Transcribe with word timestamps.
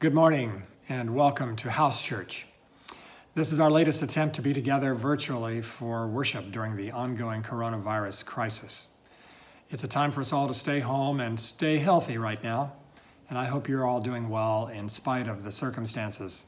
Good 0.00 0.14
morning 0.14 0.62
and 0.88 1.12
welcome 1.12 1.56
to 1.56 1.72
House 1.72 2.04
Church. 2.04 2.46
This 3.34 3.50
is 3.50 3.58
our 3.58 3.68
latest 3.68 4.00
attempt 4.00 4.36
to 4.36 4.42
be 4.42 4.52
together 4.52 4.94
virtually 4.94 5.60
for 5.60 6.06
worship 6.06 6.52
during 6.52 6.76
the 6.76 6.92
ongoing 6.92 7.42
coronavirus 7.42 8.24
crisis. 8.24 8.90
It's 9.70 9.82
a 9.82 9.88
time 9.88 10.12
for 10.12 10.20
us 10.20 10.32
all 10.32 10.46
to 10.46 10.54
stay 10.54 10.78
home 10.78 11.18
and 11.18 11.40
stay 11.40 11.78
healthy 11.78 12.16
right 12.16 12.40
now, 12.44 12.74
and 13.28 13.36
I 13.36 13.46
hope 13.46 13.68
you're 13.68 13.84
all 13.84 14.00
doing 14.00 14.28
well 14.28 14.68
in 14.68 14.88
spite 14.88 15.26
of 15.26 15.42
the 15.42 15.50
circumstances. 15.50 16.46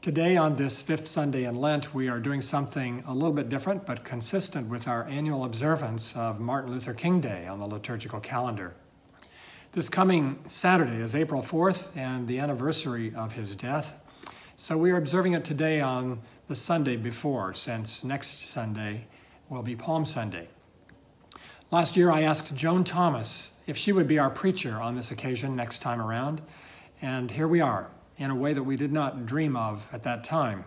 Today, 0.00 0.36
on 0.36 0.56
this 0.56 0.82
fifth 0.82 1.06
Sunday 1.06 1.44
in 1.44 1.54
Lent, 1.54 1.94
we 1.94 2.08
are 2.08 2.18
doing 2.18 2.40
something 2.40 3.04
a 3.06 3.14
little 3.14 3.30
bit 3.30 3.50
different 3.50 3.86
but 3.86 4.02
consistent 4.02 4.68
with 4.68 4.88
our 4.88 5.04
annual 5.04 5.44
observance 5.44 6.16
of 6.16 6.40
Martin 6.40 6.72
Luther 6.72 6.92
King 6.92 7.20
Day 7.20 7.46
on 7.46 7.60
the 7.60 7.66
liturgical 7.66 8.18
calendar. 8.18 8.74
This 9.72 9.88
coming 9.88 10.38
Saturday 10.48 10.96
is 10.96 11.14
April 11.14 11.40
4th 11.40 11.96
and 11.96 12.28
the 12.28 12.40
anniversary 12.40 13.14
of 13.14 13.32
his 13.32 13.54
death. 13.54 13.98
So 14.54 14.76
we 14.76 14.90
are 14.90 14.98
observing 14.98 15.32
it 15.32 15.46
today 15.46 15.80
on 15.80 16.20
the 16.46 16.54
Sunday 16.54 16.98
before, 16.98 17.54
since 17.54 18.04
next 18.04 18.42
Sunday 18.42 19.06
will 19.48 19.62
be 19.62 19.74
Palm 19.74 20.04
Sunday. 20.04 20.48
Last 21.70 21.96
year, 21.96 22.10
I 22.10 22.20
asked 22.20 22.54
Joan 22.54 22.84
Thomas 22.84 23.52
if 23.66 23.78
she 23.78 23.92
would 23.92 24.06
be 24.06 24.18
our 24.18 24.28
preacher 24.28 24.78
on 24.78 24.94
this 24.94 25.10
occasion 25.10 25.56
next 25.56 25.78
time 25.78 26.02
around, 26.02 26.42
and 27.00 27.30
here 27.30 27.48
we 27.48 27.62
are, 27.62 27.90
in 28.18 28.30
a 28.30 28.34
way 28.34 28.52
that 28.52 28.64
we 28.64 28.76
did 28.76 28.92
not 28.92 29.24
dream 29.24 29.56
of 29.56 29.88
at 29.90 30.02
that 30.02 30.22
time. 30.22 30.66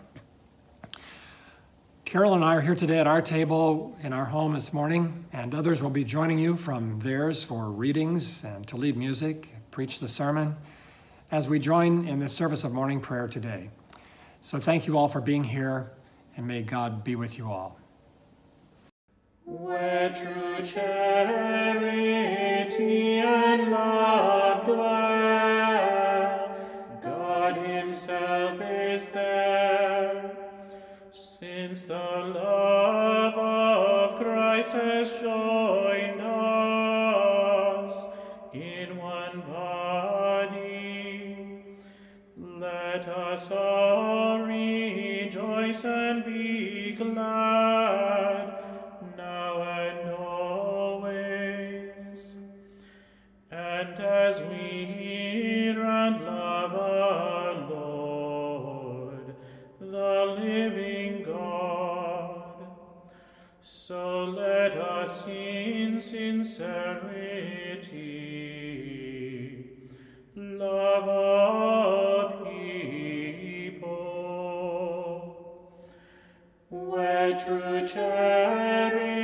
Carol 2.06 2.36
and 2.36 2.46
I 2.46 2.56
are 2.56 2.62
here 2.62 2.76
today 2.76 3.00
at 3.00 3.08
our 3.08 3.24
table 3.24 3.98
in 4.04 4.14
our 4.14 4.26
home 4.26 4.54
this 4.54 4.72
morning, 4.72 5.26
and 5.34 5.56
others 5.56 5.82
will 5.82 5.90
be 5.90 6.04
joining 6.04 6.38
you 6.38 6.56
from 6.56 7.00
theirs 7.00 7.44
for 7.44 7.72
readings 7.72 8.44
and 8.44 8.68
to 8.68 8.78
lead 8.78 8.96
music, 8.96 9.50
preach 9.72 10.00
the 10.00 10.08
sermon, 10.08 10.56
as 11.32 11.48
we 11.48 11.58
join 11.58 12.08
in 12.08 12.20
this 12.20 12.32
service 12.32 12.64
of 12.64 12.72
morning 12.72 13.02
prayer 13.02 13.28
today. 13.28 13.72
So 14.42 14.60
thank 14.60 14.86
you 14.86 15.00
all 15.00 15.08
for 15.08 15.20
being 15.20 15.44
here, 15.44 15.94
and 16.38 16.46
may 16.48 16.62
God 16.62 17.04
be 17.04 17.16
with 17.16 17.40
you 17.40 17.52
all. 17.52 17.80
Where 19.46 20.10
true 20.12 20.64
charity 20.64 22.14
and 23.18 23.72
love 23.72 24.64
dwell, 24.64 25.25
Has 34.72 35.12
joined 35.22 36.22
us 36.22 38.06
in 38.52 38.98
one 38.98 39.42
body, 39.42 40.58
let 42.36 43.08
us 43.08 43.52
all 43.52 44.40
rejoice 44.40 45.84
and 45.86 46.26
be 46.26 46.92
glad 46.94 48.05
us 65.16 65.28
in 65.28 66.02
sincerity 66.02 66.76
love 70.36 71.08
all 71.08 72.30
people. 72.44 73.86
Where 76.70 77.40
true 77.40 77.88
charity 77.88 79.15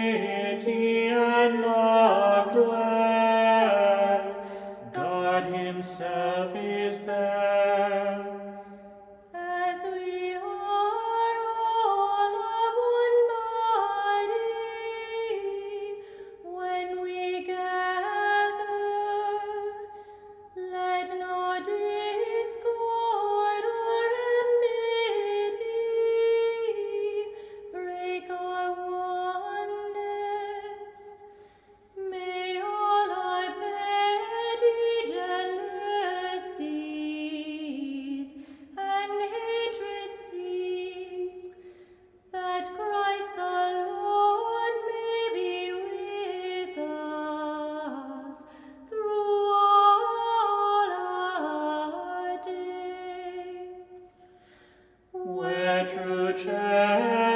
true 55.93 56.31
charity 56.33 57.30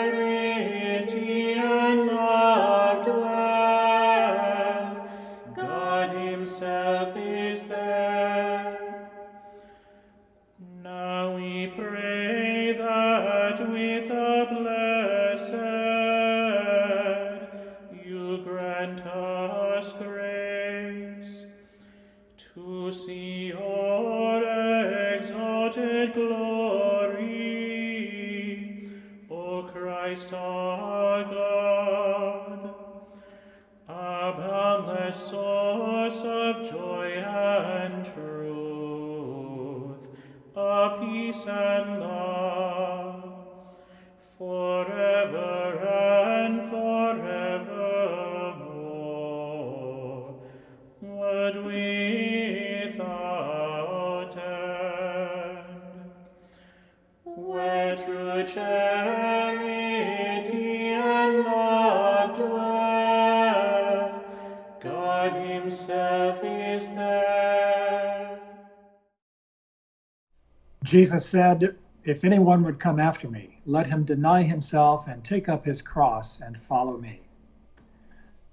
Jesus 70.96 71.26
said, 71.26 71.76
If 72.06 72.24
anyone 72.24 72.64
would 72.64 72.80
come 72.80 73.02
after 73.02 73.30
me, 73.30 73.60
let 73.66 73.86
him 73.86 74.06
deny 74.06 74.44
himself 74.44 75.10
and 75.10 75.22
take 75.26 75.50
up 75.50 75.66
his 75.66 75.82
cross 75.82 76.40
and 76.40 76.58
follow 76.58 76.96
me. 76.96 77.20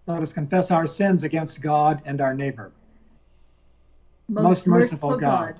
Let 0.08 0.22
us 0.22 0.32
confess 0.32 0.72
our 0.72 0.88
sins 0.88 1.22
against 1.22 1.62
God 1.62 2.02
and 2.04 2.20
our 2.20 2.34
neighbor. 2.34 2.72
Most 4.28 4.66
merciful 4.66 5.16
God, 5.16 5.54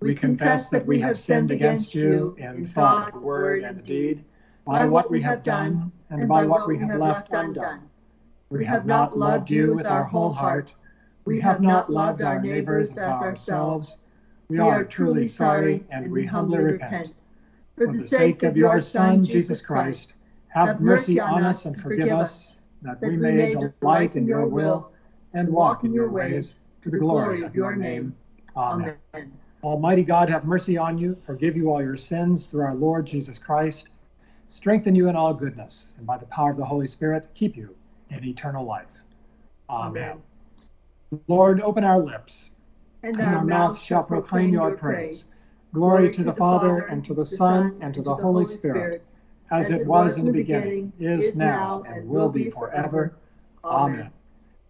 we 0.00 0.14
confess 0.14 0.70
that 0.70 0.86
we 0.86 0.98
have 1.00 1.18
sinned 1.18 1.50
against 1.50 1.94
you 1.94 2.34
in 2.38 2.64
thought, 2.64 3.20
word, 3.20 3.62
and 3.64 3.84
deed, 3.84 4.24
by 4.64 4.86
what 4.86 5.10
we 5.10 5.20
have 5.20 5.42
done 5.42 5.92
and 6.08 6.26
by 6.26 6.46
what 6.46 6.66
we 6.66 6.78
have 6.78 6.98
left 6.98 7.28
undone. 7.34 7.90
We 8.48 8.64
have 8.64 8.86
not 8.86 9.18
loved 9.18 9.50
you 9.50 9.74
with 9.74 9.84
our 9.84 10.04
whole 10.04 10.32
heart. 10.32 10.72
We 11.26 11.42
have 11.42 11.60
not 11.60 11.92
loved 11.92 12.22
our 12.22 12.40
neighbors 12.40 12.88
as 12.92 13.20
ourselves. 13.20 13.98
We 14.52 14.58
are 14.58 14.84
truly 14.84 15.26
sorry 15.26 15.82
and 15.90 16.12
we 16.12 16.26
humbly 16.26 16.58
repent. 16.58 17.14
For 17.78 17.90
the 17.90 18.06
sake 18.06 18.42
of 18.42 18.54
your 18.54 18.82
Son, 18.82 19.24
Jesus 19.24 19.62
Christ, 19.62 20.12
have 20.48 20.78
mercy 20.78 21.18
on 21.18 21.42
us 21.42 21.64
and 21.64 21.80
forgive 21.80 22.12
us, 22.12 22.56
that 22.82 23.00
we 23.00 23.16
may 23.16 23.54
delight 23.54 24.14
in 24.14 24.26
your 24.26 24.46
will 24.46 24.92
and 25.32 25.48
walk 25.48 25.84
in 25.84 25.94
your 25.94 26.10
ways 26.10 26.56
to 26.82 26.90
the 26.90 26.98
glory 26.98 27.42
of 27.42 27.54
your 27.54 27.74
name. 27.74 28.14
Amen. 28.54 28.94
Almighty 29.62 30.02
God, 30.02 30.28
have 30.28 30.44
mercy 30.44 30.76
on 30.76 30.98
you, 30.98 31.16
forgive 31.20 31.56
you 31.56 31.70
all 31.70 31.80
your 31.80 31.96
sins 31.96 32.48
through 32.48 32.62
our 32.62 32.74
Lord 32.74 33.06
Jesus 33.06 33.38
Christ, 33.38 33.88
strengthen 34.48 34.94
you 34.94 35.08
in 35.08 35.16
all 35.16 35.32
goodness, 35.32 35.92
and 35.96 36.06
by 36.06 36.18
the 36.18 36.26
power 36.26 36.50
of 36.50 36.58
the 36.58 36.64
Holy 36.64 36.86
Spirit, 36.86 37.28
keep 37.34 37.56
you 37.56 37.74
in 38.10 38.22
eternal 38.22 38.66
life. 38.66 38.84
Amen. 39.70 40.02
Amen. 40.02 41.22
Lord, 41.28 41.62
open 41.62 41.84
our 41.84 41.98
lips, 41.98 42.50
And 43.04 43.18
and 43.18 43.34
our 43.34 43.44
mouths 43.44 43.78
shall 43.78 44.04
proclaim 44.04 44.52
your 44.52 44.76
praise. 44.76 45.24
Glory 45.74 46.12
to 46.12 46.22
the 46.22 46.34
Father, 46.34 46.80
and 46.86 47.04
to 47.04 47.14
the 47.14 47.26
Son, 47.26 47.76
and 47.80 47.92
to 47.94 48.02
the 48.02 48.14
Holy 48.14 48.44
Spirit, 48.44 49.04
as 49.50 49.70
it 49.70 49.84
was 49.86 50.18
in 50.18 50.24
the 50.24 50.32
beginning, 50.32 50.92
is 51.00 51.34
now, 51.34 51.82
and 51.88 52.08
will 52.08 52.28
be 52.28 52.48
forever. 52.48 53.14
Amen. 53.64 54.10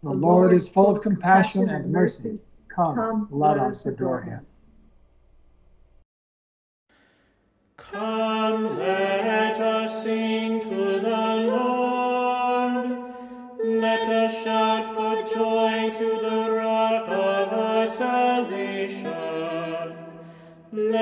The 0.02 0.10
Lord 0.10 0.52
is 0.52 0.68
full 0.68 0.90
of 0.90 1.02
compassion 1.02 1.68
and 1.68 1.92
mercy. 1.92 2.38
Come, 2.68 3.28
let 3.30 3.58
us 3.58 3.84
adore 3.84 4.22
him. 4.22 4.46
Come, 7.76 8.78
let 8.78 9.60
us 9.60 10.02
sing 10.02 10.31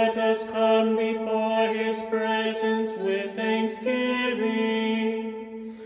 Let 0.00 0.17
us 0.17 0.44
come 0.44 0.97
before 0.97 1.69
his 1.75 2.00
presence 2.08 2.99
with 3.00 3.37
thanksgiving 3.37 5.79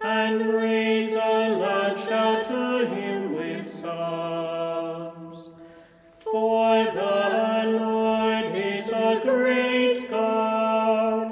and 0.00 0.54
raise 0.54 1.14
a 1.14 1.50
loud 1.50 1.98
shout 1.98 2.46
to 2.46 2.86
him 2.86 3.34
with 3.34 3.70
psalms. 3.70 5.50
For 6.18 6.86
the 6.86 7.64
Lord 7.78 8.56
is 8.56 8.88
a 8.88 9.20
great 9.22 10.08
God 10.08 11.30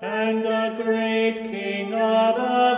and 0.00 0.46
a 0.46 0.80
great 0.80 1.50
King 1.50 1.94
above 1.94 2.69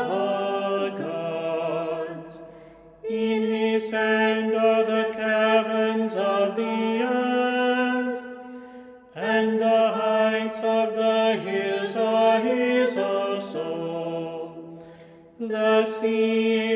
The 16.03 16.72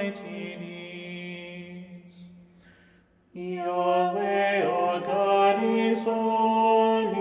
mighty 0.00 0.56
deeds. 0.62 2.16
Yahweh 3.34 4.64
our 4.64 5.00
God 5.00 5.62
is 5.62 6.04
holy, 6.04 7.20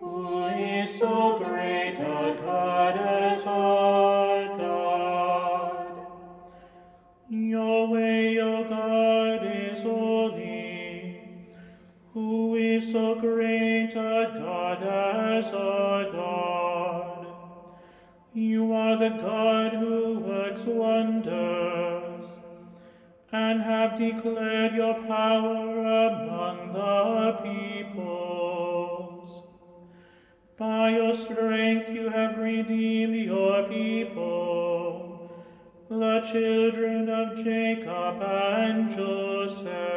who 0.00 0.46
is 0.46 0.98
so 0.98 1.38
great 1.38 1.94
a 1.94 2.36
God 2.44 2.96
as 2.96 3.46
our 3.46 4.58
God. 4.58 6.06
Yahweh 7.30 8.20
your 8.40 8.68
God 8.68 9.46
is 9.46 9.82
holy, 9.82 11.20
who 12.14 12.56
is 12.56 12.90
so 12.90 13.14
great 13.14 13.92
a 13.92 14.32
God 14.42 14.82
as 14.82 15.52
our 15.52 16.04
God. 16.10 16.88
You 18.34 18.72
are 18.72 18.96
the 18.96 19.08
God 19.08 19.67
declared 23.98 24.74
your 24.74 24.94
power 24.94 26.06
among 26.06 26.72
the 26.72 27.32
peoples. 27.42 29.42
By 30.56 30.90
your 30.90 31.16
strength 31.16 31.90
you 31.90 32.08
have 32.08 32.38
redeemed 32.38 33.16
your 33.16 33.64
people, 33.64 35.32
the 35.88 36.20
children 36.30 37.08
of 37.08 37.44
Jacob 37.44 38.22
and 38.22 38.88
Joseph. 38.90 39.87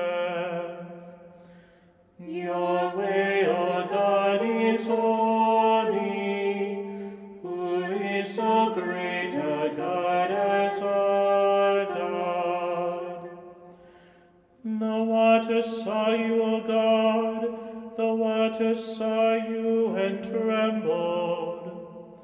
Waters 18.61 18.97
saw 18.97 19.33
you 19.33 19.95
and 19.95 20.23
trembled. 20.23 22.19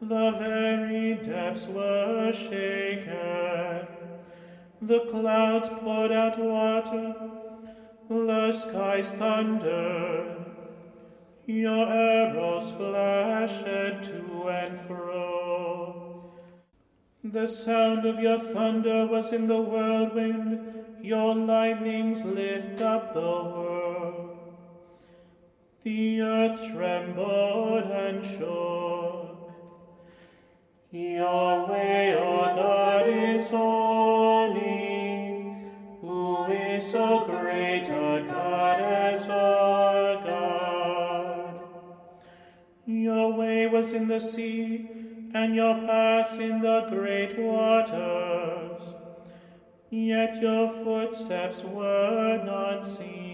The 0.00 0.30
very 0.32 1.14
depths 1.14 1.66
were 1.66 2.32
shaken. 2.32 3.86
The 4.80 5.00
clouds 5.10 5.68
poured 5.80 6.12
out 6.12 6.38
water, 6.38 7.14
the 8.08 8.52
skies 8.52 9.12
thundered. 9.12 10.44
Your 11.46 11.86
arrows 11.86 12.70
flashed 12.72 13.64
to 13.64 14.48
and 14.48 14.78
fro. 14.78 16.32
The 17.24 17.46
sound 17.46 18.04
of 18.06 18.18
your 18.20 18.40
thunder 18.40 19.06
was 19.06 19.32
in 19.32 19.46
the 19.46 19.60
whirlwind, 19.60 20.84
your 21.02 21.34
lightnings 21.34 22.24
lift 22.24 22.80
up 22.80 23.14
the 23.14 23.20
world. 23.20 23.91
The 25.84 26.20
earth 26.20 26.70
trembled 26.70 27.90
and 27.90 28.24
shook. 28.24 29.50
Yahweh 30.92 32.14
our 32.14 32.54
God 32.54 33.08
is 33.08 33.50
holy, 33.50 34.60
who 36.00 36.44
is 36.52 36.88
so 36.88 37.24
great 37.24 37.88
a 37.88 38.24
God 38.28 38.80
as 38.80 39.28
our 39.28 40.24
God. 40.24 41.60
Your 42.86 43.32
way 43.32 43.66
was 43.66 43.92
in 43.92 44.06
the 44.06 44.20
sea, 44.20 44.88
and 45.34 45.56
your 45.56 45.74
paths 45.74 46.38
in 46.38 46.60
the 46.60 46.86
great 46.90 47.36
waters. 47.36 48.82
Yet 49.90 50.40
your 50.40 50.72
footsteps 50.84 51.64
were 51.64 52.40
not 52.44 52.86
seen. 52.86 53.31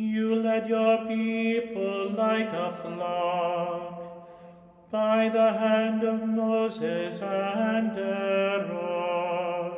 You 0.00 0.36
led 0.36 0.68
your 0.68 1.06
people 1.06 2.10
like 2.10 2.52
a 2.52 2.70
flock 2.70 4.00
by 4.92 5.28
the 5.28 5.52
hand 5.54 6.04
of 6.04 6.24
Moses 6.24 7.20
and 7.20 7.98
Aaron. 7.98 9.72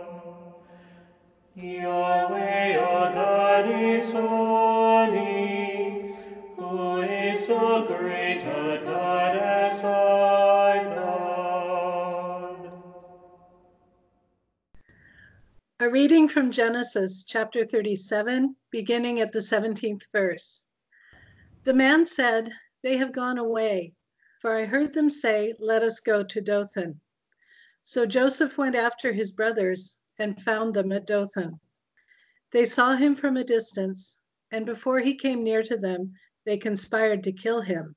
Your 1.55 2.29
way, 2.33 2.77
O 2.79 3.12
God, 3.15 3.65
is 3.71 4.12
holy, 4.12 5.23
who 6.55 6.99
is 6.99 7.47
so 7.47 7.87
great 7.87 8.43
a 8.43 8.83
God. 8.85 9.10
Reading 15.91 16.29
from 16.29 16.53
Genesis 16.53 17.25
chapter 17.25 17.65
37, 17.65 18.55
beginning 18.71 19.19
at 19.19 19.33
the 19.33 19.41
17th 19.41 20.05
verse. 20.13 20.63
The 21.65 21.75
man 21.75 22.07
said, 22.07 22.53
They 22.83 22.97
have 22.99 23.13
gone 23.13 23.39
away, 23.39 23.95
for 24.41 24.55
I 24.55 24.67
heard 24.67 24.95
them 24.95 25.11
say, 25.11 25.53
Let 25.59 25.83
us 25.83 25.99
go 25.99 26.23
to 26.23 26.41
Dothan. 26.41 27.01
So 27.83 28.07
Joseph 28.07 28.57
went 28.57 28.77
after 28.77 29.13
his 29.13 29.33
brothers 29.33 29.99
and 30.17 30.41
found 30.41 30.75
them 30.75 30.93
at 30.93 31.09
Dothan. 31.09 31.59
They 32.53 32.67
saw 32.67 32.95
him 32.95 33.17
from 33.17 33.37
a 33.37 33.43
distance, 33.43 34.17
and 34.53 34.65
before 34.65 35.01
he 35.01 35.15
came 35.17 35.43
near 35.43 35.65
to 35.65 35.77
them, 35.77 36.15
they 36.45 36.57
conspired 36.57 37.25
to 37.25 37.33
kill 37.33 37.63
him. 37.63 37.97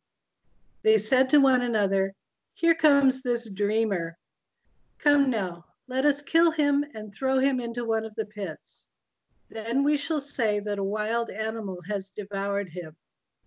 They 0.82 0.98
said 0.98 1.30
to 1.30 1.38
one 1.38 1.62
another, 1.62 2.16
Here 2.56 2.76
comes 2.76 3.22
this 3.22 3.48
dreamer. 3.52 4.18
Come 4.98 5.30
now 5.30 5.66
let 5.88 6.06
us 6.06 6.22
kill 6.22 6.52
him 6.52 6.86
and 6.94 7.14
throw 7.14 7.40
him 7.40 7.60
into 7.60 7.86
one 7.86 8.06
of 8.06 8.16
the 8.16 8.26
pits. 8.26 8.88
Then 9.50 9.84
we 9.84 9.98
shall 9.98 10.22
say 10.22 10.60
that 10.62 10.80
a 10.80 10.84
wild 10.84 11.30
animal 11.30 11.80
has 11.88 12.10
devoured 12.10 12.70
him, 12.70 12.96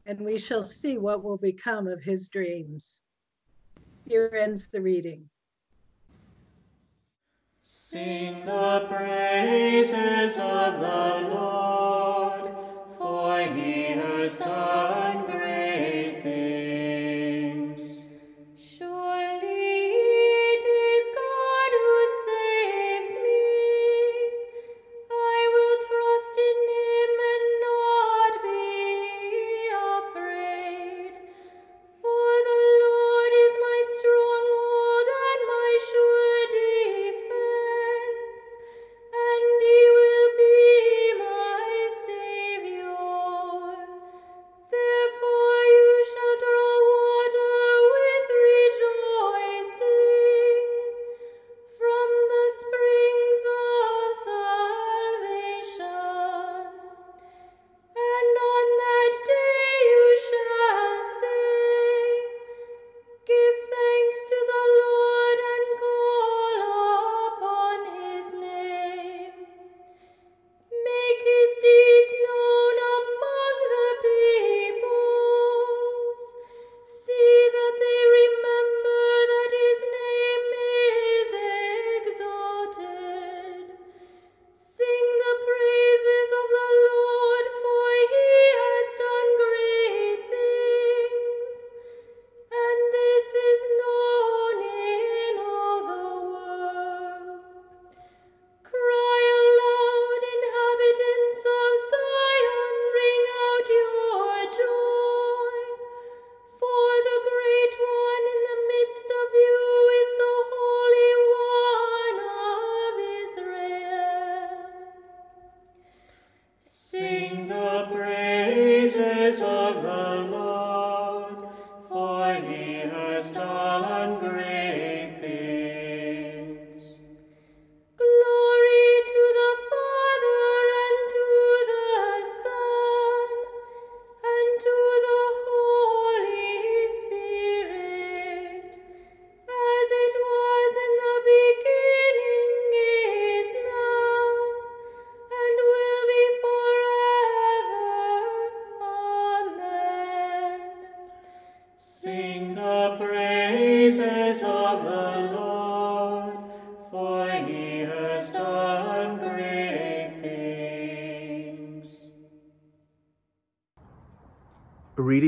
and 0.04 0.20
we 0.20 0.38
shall 0.38 0.62
see 0.62 0.98
what 0.98 1.24
will 1.24 1.38
become 1.38 1.86
of 1.86 2.02
his 2.02 2.28
dreams. 2.28 3.02
Here 4.06 4.30
ends 4.38 4.68
the 4.68 4.80
reading. 4.80 5.28
Sing 7.64 8.44
the 8.44 8.86
praises 8.88 10.36
of 10.36 10.80
the 10.80 11.28
Lord, 11.34 12.54
for 12.98 13.40
he 13.40 13.84
has 13.84 14.34
done 14.36 15.25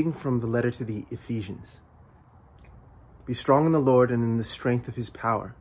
reading 0.09 0.21
from 0.21 0.39
the 0.39 0.47
letter 0.47 0.71
to 0.71 0.83
the 0.83 1.05
Ephesians. 1.11 1.81
Be 3.27 3.33
strong 3.33 3.67
in 3.67 3.73
the 3.73 3.79
Lord 3.79 4.09
and 4.09 4.23
in 4.23 4.37
the 4.37 4.43
strength 4.43 4.87
of 4.87 4.95
his 4.95 5.11
power. 5.11 5.53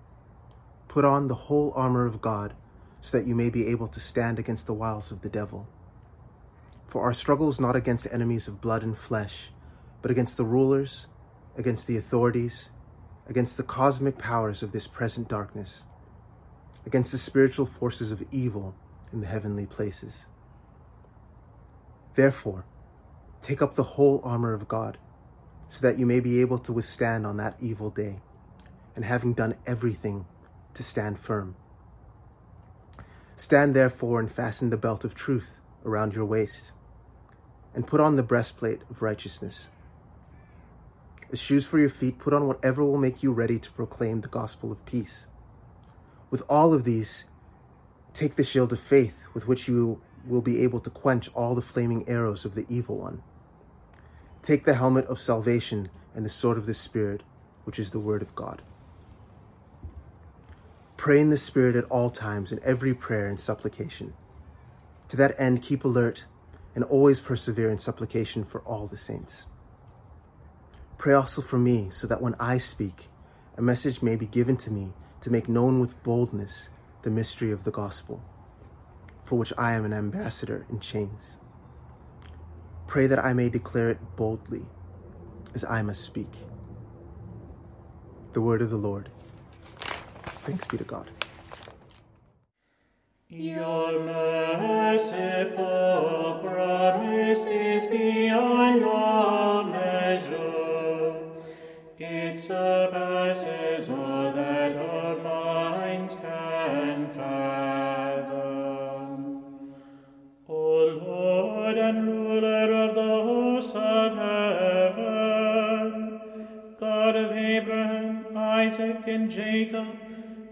Put 0.89 1.05
on 1.05 1.29
the 1.29 1.35
whole 1.35 1.71
armor 1.77 2.07
of 2.07 2.23
God, 2.23 2.55
so 3.03 3.19
that 3.19 3.27
you 3.27 3.35
may 3.35 3.51
be 3.51 3.67
able 3.67 3.89
to 3.89 4.01
stand 4.01 4.39
against 4.39 4.67
the 4.67 4.73
wiles 4.73 5.13
of 5.13 5.21
the 5.21 5.29
devil. 5.29 5.69
For 6.87 7.03
our 7.03 7.13
struggle 7.13 7.51
is 7.51 7.61
not 7.61 7.77
against 7.77 8.07
enemies 8.11 8.49
of 8.49 8.63
blood 8.63 8.83
and 8.83 8.97
flesh, 8.97 9.51
but 10.01 10.11
against 10.11 10.39
the 10.39 10.47
rulers, 10.47 11.07
against 11.59 11.87
the 11.87 11.99
authorities, 11.99 12.71
against 13.29 13.59
the 13.59 13.63
cosmic 13.63 14.17
powers 14.17 14.63
of 14.63 14.73
this 14.73 14.87
present 14.87 15.29
darkness, 15.29 15.85
against 16.87 17.13
the 17.13 17.19
spiritual 17.19 17.67
forces 17.67 18.11
of 18.11 18.25
evil 18.31 18.75
in 19.13 19.21
the 19.21 19.27
heavenly 19.27 19.67
places. 19.67 20.25
Therefore, 22.15 22.65
Take 23.43 23.63
up 23.63 23.75
the 23.75 23.83
whole 23.83 24.21
armor 24.25 24.53
of 24.53 24.69
God, 24.69 24.99
so 25.69 25.87
that 25.87 25.99
you 25.99 26.07
may 26.07 26.21
be 26.21 26.41
able 26.41 26.59
to 26.59 26.73
withstand 26.73 27.27
on 27.27 27.37
that 27.39 27.57
evil 27.61 27.91
day, 27.91 28.21
and 28.95 29.05
having 29.05 29.35
done 29.35 29.55
everything, 29.67 30.27
to 30.75 30.83
stand 30.83 31.19
firm. 31.19 31.57
Stand 33.37 33.75
therefore 33.75 34.21
and 34.21 34.31
fasten 34.31 34.71
the 34.71 34.77
belt 34.77 35.05
of 35.05 35.15
truth 35.15 35.59
around 35.85 36.15
your 36.15 36.25
waist, 36.25 36.73
and 37.75 37.87
put 37.87 38.01
on 38.01 38.17
the 38.17 38.23
breastplate 38.23 38.83
of 38.91 39.03
righteousness. 39.03 39.69
As 41.31 41.39
shoes 41.39 41.67
for 41.67 41.79
your 41.79 41.91
feet, 41.91 42.19
put 42.19 42.33
on 42.33 42.47
whatever 42.47 42.85
will 42.85 42.99
make 42.99 43.23
you 43.23 43.33
ready 43.33 43.59
to 43.59 43.71
proclaim 43.73 44.23
the 44.23 44.29
gospel 44.29 44.73
of 44.73 44.85
peace. 44.87 45.27
With 46.31 46.43
all 46.49 46.73
of 46.73 46.85
these, 46.85 47.27
take 48.13 48.37
the 48.37 48.45
shield 48.45 48.73
of 48.73 48.81
faith 48.81 49.25
with 49.35 49.47
which 49.47 49.69
you 49.69 50.01
will 50.27 50.43
be 50.43 50.63
able 50.63 50.81
to 50.81 50.91
quench 50.91 51.29
all 51.35 51.55
the 51.55 51.63
flaming 51.63 52.09
arrows 52.09 52.45
of 52.45 52.55
the 52.55 52.67
evil 52.69 52.99
one. 52.99 53.23
Take 54.49 54.65
the 54.65 54.73
helmet 54.73 55.05
of 55.09 55.21
salvation 55.21 55.91
and 56.15 56.25
the 56.25 56.31
sword 56.31 56.57
of 56.57 56.65
the 56.65 56.73
Spirit, 56.73 57.23
which 57.65 57.79
is 57.79 57.91
the 57.91 58.01
word 58.01 58.23
of 58.23 58.35
God. 58.35 58.63
Pray 60.97 61.21
in 61.21 61.29
the 61.29 61.37
Spirit 61.37 61.77
at 61.77 61.85
all 61.91 62.09
times 62.09 62.51
in 62.51 62.59
every 62.65 62.95
prayer 62.95 63.29
and 63.29 63.39
supplication. 63.39 64.15
To 65.09 65.19
that 65.19 65.35
end, 65.39 65.61
keep 65.63 65.85
alert 65.85 66.25
and 66.75 66.83
always 66.83 67.21
persevere 67.21 67.69
in 67.69 67.77
supplication 67.77 68.43
for 68.43 68.63
all 68.63 68.87
the 68.87 68.97
saints. 68.97 69.49
Pray 70.97 71.13
also 71.13 71.43
for 71.43 71.59
me, 71.59 71.91
so 71.91 72.07
that 72.07 72.23
when 72.23 72.35
I 72.41 72.57
speak, 72.57 73.09
a 73.59 73.61
message 73.61 74.01
may 74.01 74.17
be 74.17 74.25
given 74.25 74.57
to 74.65 74.71
me 74.71 74.95
to 75.21 75.29
make 75.29 75.47
known 75.47 75.79
with 75.79 76.03
boldness 76.03 76.71
the 77.03 77.11
mystery 77.11 77.53
of 77.53 77.65
the 77.65 77.71
gospel, 77.71 78.25
for 79.27 79.37
which 79.37 79.53
I 79.59 79.75
am 79.75 79.85
an 79.85 79.93
ambassador 79.93 80.65
in 80.71 80.81
chains. 80.81 81.38
Pray 82.89 83.07
that 83.07 83.19
I 83.19 83.35
may 83.35 83.51
declare 83.51 83.91
it 83.91 83.99
boldly, 84.17 84.63
as 85.55 85.63
I 85.63 85.83
must 85.83 86.03
speak. 86.03 86.33
The 88.33 88.41
word 88.41 88.63
of 88.63 88.71
the 88.71 88.79
Lord. 88.79 89.11
Thanks 90.47 90.67
be 90.67 90.79
to 90.79 90.85
God. 90.85 91.11
Your 93.29 94.01
merciful 94.01 95.59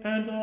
and 0.07 0.36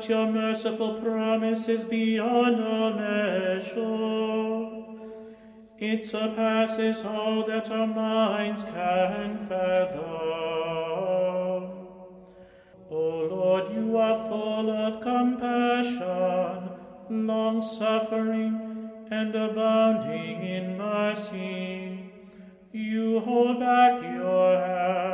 But 0.00 0.08
your 0.08 0.32
merciful 0.32 0.94
promise 1.02 1.68
is 1.68 1.84
beyond 1.84 2.58
all 2.58 2.94
measure. 2.94 4.64
It 5.78 6.06
surpasses 6.06 7.04
all 7.04 7.46
that 7.46 7.70
our 7.70 7.86
minds 7.86 8.64
can 8.64 9.46
fathom. 9.46 10.00
O 12.90 13.28
Lord, 13.30 13.74
you 13.74 13.98
are 13.98 14.26
full 14.30 14.70
of 14.70 15.02
compassion, 15.02 16.70
long 17.10 17.60
suffering, 17.60 18.88
and 19.10 19.34
abounding 19.34 20.42
in 20.42 20.78
mercy. 20.78 22.10
You 22.72 23.20
hold 23.20 23.60
back 23.60 24.02
your 24.02 24.56
hand. 24.56 25.09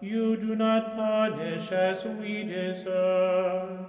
You 0.00 0.36
do 0.36 0.56
not 0.56 0.96
punish 0.96 1.70
as 1.72 2.04
we 2.04 2.44
deserve. 2.44 3.80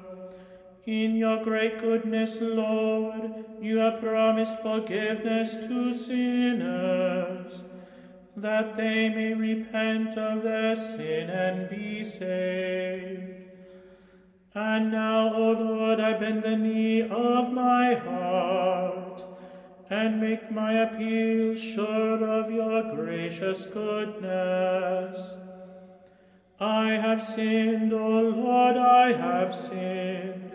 In 0.86 1.16
your 1.16 1.42
great 1.44 1.80
goodness, 1.80 2.38
Lord, 2.42 3.46
you 3.62 3.78
have 3.78 4.02
promised 4.02 4.62
forgiveness 4.62 5.56
to 5.68 5.94
sinners, 5.94 7.64
that 8.36 8.76
they 8.76 9.08
may 9.08 9.34
repent 9.34 10.18
of 10.18 10.44
their 10.44 10.76
sin 10.76 11.30
and 11.30 11.70
be 11.70 12.04
saved. 12.04 13.52
And 14.54 14.92
now, 14.92 15.34
O 15.34 15.52
Lord, 15.52 16.02
I 16.02 16.18
bend 16.20 16.44
the 16.44 16.58
knee 16.58 17.04
of 17.04 17.54
my 17.54 17.94
heart 17.94 19.24
and 19.90 20.20
make 20.20 20.52
my 20.52 20.74
appeal 20.74 21.56
sure 21.56 22.28
of 22.28 22.52
your 22.52 22.96
gracious 22.96 23.66
goodness. 23.66 25.51
I 26.62 26.92
have 26.92 27.26
sinned, 27.26 27.92
O 27.92 28.20
Lord, 28.22 28.78
I 28.78 29.14
have 29.14 29.56
sinned, 29.56 30.52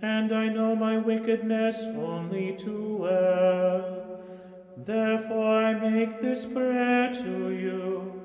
and 0.00 0.32
I 0.32 0.48
know 0.48 0.76
my 0.76 0.96
wickedness 0.96 1.76
only 1.88 2.54
too 2.56 2.98
well. 2.98 4.20
Therefore 4.76 5.64
I 5.64 5.74
make 5.74 6.20
this 6.20 6.46
prayer 6.46 7.12
to 7.12 7.50
you. 7.50 8.22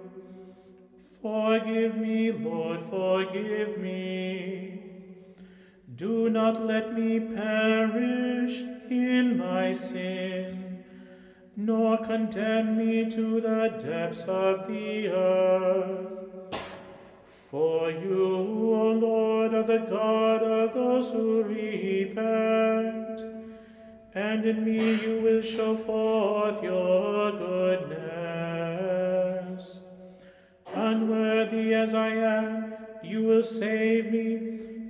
Forgive 1.20 1.98
me, 1.98 2.32
Lord, 2.32 2.84
forgive 2.84 3.80
me. 3.80 4.84
Do 5.96 6.30
not 6.30 6.64
let 6.64 6.94
me 6.94 7.20
perish 7.20 8.62
in 8.92 9.36
my 9.36 9.74
sin, 9.74 10.84
nor 11.58 11.98
condemn 11.98 12.78
me 12.78 13.10
to 13.10 13.42
the 13.42 13.82
depths 13.84 14.26
of 14.26 14.68
the 14.68 15.08
earth. 15.08 16.29
For 17.50 17.90
you, 17.90 18.76
O 18.76 18.92
Lord, 18.92 19.56
are 19.56 19.64
the 19.64 19.80
God 19.90 20.44
of 20.44 20.76
those 20.76 21.12
who 21.12 21.42
repent, 21.42 23.22
and 24.14 24.46
in 24.46 24.64
me 24.64 25.02
you 25.04 25.20
will 25.22 25.42
show 25.42 25.76
forth 25.76 26.62
your 26.62 27.32
goodness. 27.32 28.30
Unworthy 30.76 31.74
as 31.74 31.96
I 31.96 32.10
am, 32.10 32.76
you 33.04 33.24
will 33.24 33.42
save 33.42 34.12
me 34.12 34.36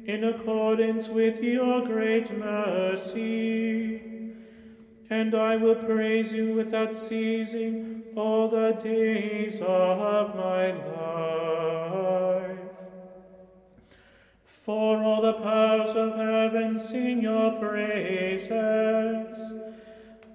in 0.06 0.26
accordance 0.26 1.08
with 1.08 1.42
your 1.42 1.86
great 1.86 2.38
mercy. 2.38 4.02
And 5.10 5.34
I 5.34 5.56
will 5.56 5.76
praise 5.76 6.34
you 6.34 6.56
without 6.56 6.98
ceasing 6.98 8.04
all 8.18 8.50
the 8.50 8.74
days 8.84 9.62
of 9.62 10.36
my 10.36 10.74
life. 10.74 11.89
For 14.62 15.02
all 15.02 15.22
the 15.22 15.34
powers 15.34 15.96
of 15.96 16.16
heaven 16.16 16.80
sing 16.80 17.22
your 17.22 17.54
praises, 17.54 18.52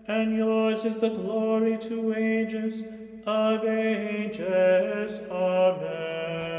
and 0.06 0.36
yours 0.36 0.84
is 0.84 1.00
the 1.00 1.10
glory 1.10 1.78
to 1.82 2.14
ages 2.14 2.84
of 3.26 3.64
ages. 3.64 5.20
Amen. 5.30 6.53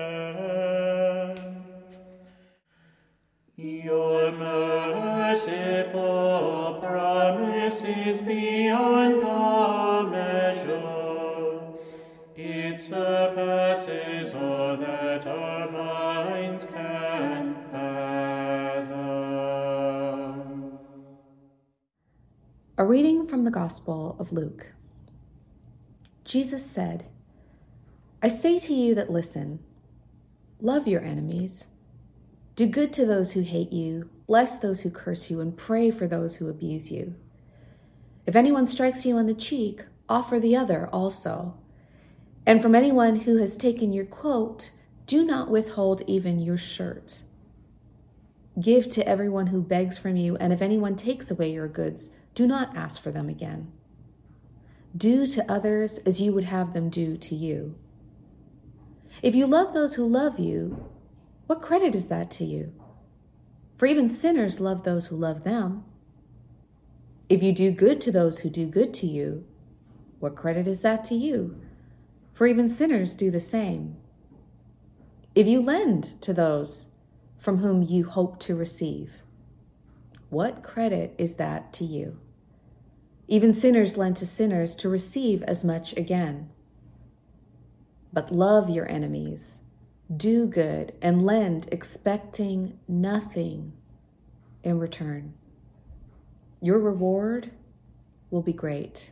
From 23.35 23.43
the 23.43 23.51
Gospel 23.51 24.15
of 24.17 24.31
Luke. 24.31 24.67
Jesus 26.23 26.65
said, 26.65 27.05
I 28.23 28.29
say 28.29 28.59
to 28.59 28.73
you 28.73 28.95
that 28.95 29.11
listen, 29.11 29.59
love 30.61 30.87
your 30.87 31.01
enemies, 31.01 31.65
do 32.55 32.65
good 32.65 32.93
to 32.93 33.05
those 33.05 33.33
who 33.33 33.41
hate 33.41 33.73
you, 33.73 34.09
bless 34.25 34.57
those 34.57 34.83
who 34.83 34.89
curse 34.89 35.29
you, 35.29 35.41
and 35.41 35.57
pray 35.57 35.91
for 35.91 36.07
those 36.07 36.37
who 36.37 36.47
abuse 36.47 36.93
you. 36.93 37.15
If 38.25 38.37
anyone 38.37 38.67
strikes 38.67 39.05
you 39.05 39.17
on 39.17 39.25
the 39.25 39.33
cheek, 39.33 39.83
offer 40.07 40.39
the 40.39 40.55
other 40.55 40.87
also. 40.93 41.55
And 42.45 42.61
from 42.61 42.73
anyone 42.73 43.17
who 43.17 43.35
has 43.39 43.57
taken 43.57 43.91
your 43.91 44.05
coat, 44.05 44.71
do 45.07 45.25
not 45.25 45.51
withhold 45.51 46.03
even 46.07 46.39
your 46.39 46.57
shirt. 46.57 47.23
Give 48.61 48.89
to 48.91 49.05
everyone 49.05 49.47
who 49.47 49.61
begs 49.61 49.97
from 49.97 50.15
you, 50.15 50.37
and 50.37 50.53
if 50.53 50.61
anyone 50.61 50.95
takes 50.95 51.29
away 51.29 51.51
your 51.51 51.67
goods, 51.67 52.11
do 52.35 52.45
not 52.45 52.75
ask 52.75 53.01
for 53.01 53.11
them 53.11 53.29
again. 53.29 53.71
Do 54.95 55.25
to 55.27 55.51
others 55.51 55.97
as 55.99 56.21
you 56.21 56.31
would 56.33 56.43
have 56.43 56.73
them 56.73 56.89
do 56.89 57.17
to 57.17 57.35
you. 57.35 57.75
If 59.21 59.33
you 59.33 59.47
love 59.47 59.73
those 59.73 59.95
who 59.95 60.07
love 60.07 60.37
you, 60.37 60.89
what 61.47 61.61
credit 61.61 61.95
is 61.95 62.07
that 62.07 62.29
to 62.31 62.45
you? 62.45 62.73
For 63.77 63.85
even 63.85 64.07
sinners 64.07 64.59
love 64.59 64.83
those 64.83 65.07
who 65.07 65.15
love 65.15 65.43
them. 65.43 65.85
If 67.27 67.41
you 67.41 67.51
do 67.51 67.71
good 67.71 67.99
to 68.01 68.11
those 68.11 68.39
who 68.39 68.49
do 68.49 68.67
good 68.67 68.93
to 68.95 69.07
you, 69.07 69.45
what 70.19 70.35
credit 70.35 70.67
is 70.67 70.81
that 70.81 71.03
to 71.05 71.15
you? 71.15 71.59
For 72.33 72.47
even 72.47 72.67
sinners 72.67 73.15
do 73.15 73.31
the 73.31 73.39
same. 73.39 73.97
If 75.33 75.47
you 75.47 75.61
lend 75.61 76.21
to 76.21 76.33
those 76.33 76.89
from 77.37 77.57
whom 77.57 77.81
you 77.81 78.05
hope 78.05 78.39
to 78.41 78.55
receive, 78.55 79.21
what 80.29 80.63
credit 80.63 81.15
is 81.17 81.35
that 81.35 81.73
to 81.73 81.85
you? 81.85 82.19
Even 83.27 83.51
sinners 83.51 83.97
lend 83.97 84.17
to 84.17 84.25
sinners 84.25 84.75
to 84.75 84.89
receive 84.89 85.41
as 85.43 85.65
much 85.65 85.95
again. 85.97 86.49
But 88.13 88.31
love 88.31 88.69
your 88.69 88.89
enemies, 88.89 89.61
do 90.15 90.47
good, 90.47 90.93
and 91.01 91.25
lend, 91.25 91.67
expecting 91.71 92.79
nothing 92.87 93.73
in 94.63 94.79
return. 94.79 95.33
Your 96.61 96.79
reward 96.79 97.51
will 98.29 98.43
be 98.43 98.53
great, 98.53 99.11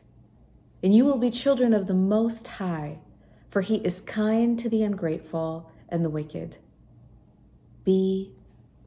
and 0.83 0.93
you 0.95 1.05
will 1.05 1.17
be 1.17 1.31
children 1.31 1.73
of 1.73 1.87
the 1.87 1.93
Most 1.93 2.47
High, 2.47 2.99
for 3.49 3.61
He 3.61 3.77
is 3.77 4.01
kind 4.01 4.57
to 4.59 4.69
the 4.69 4.83
ungrateful 4.83 5.71
and 5.89 6.05
the 6.05 6.09
wicked. 6.09 6.57
Be 7.83 8.31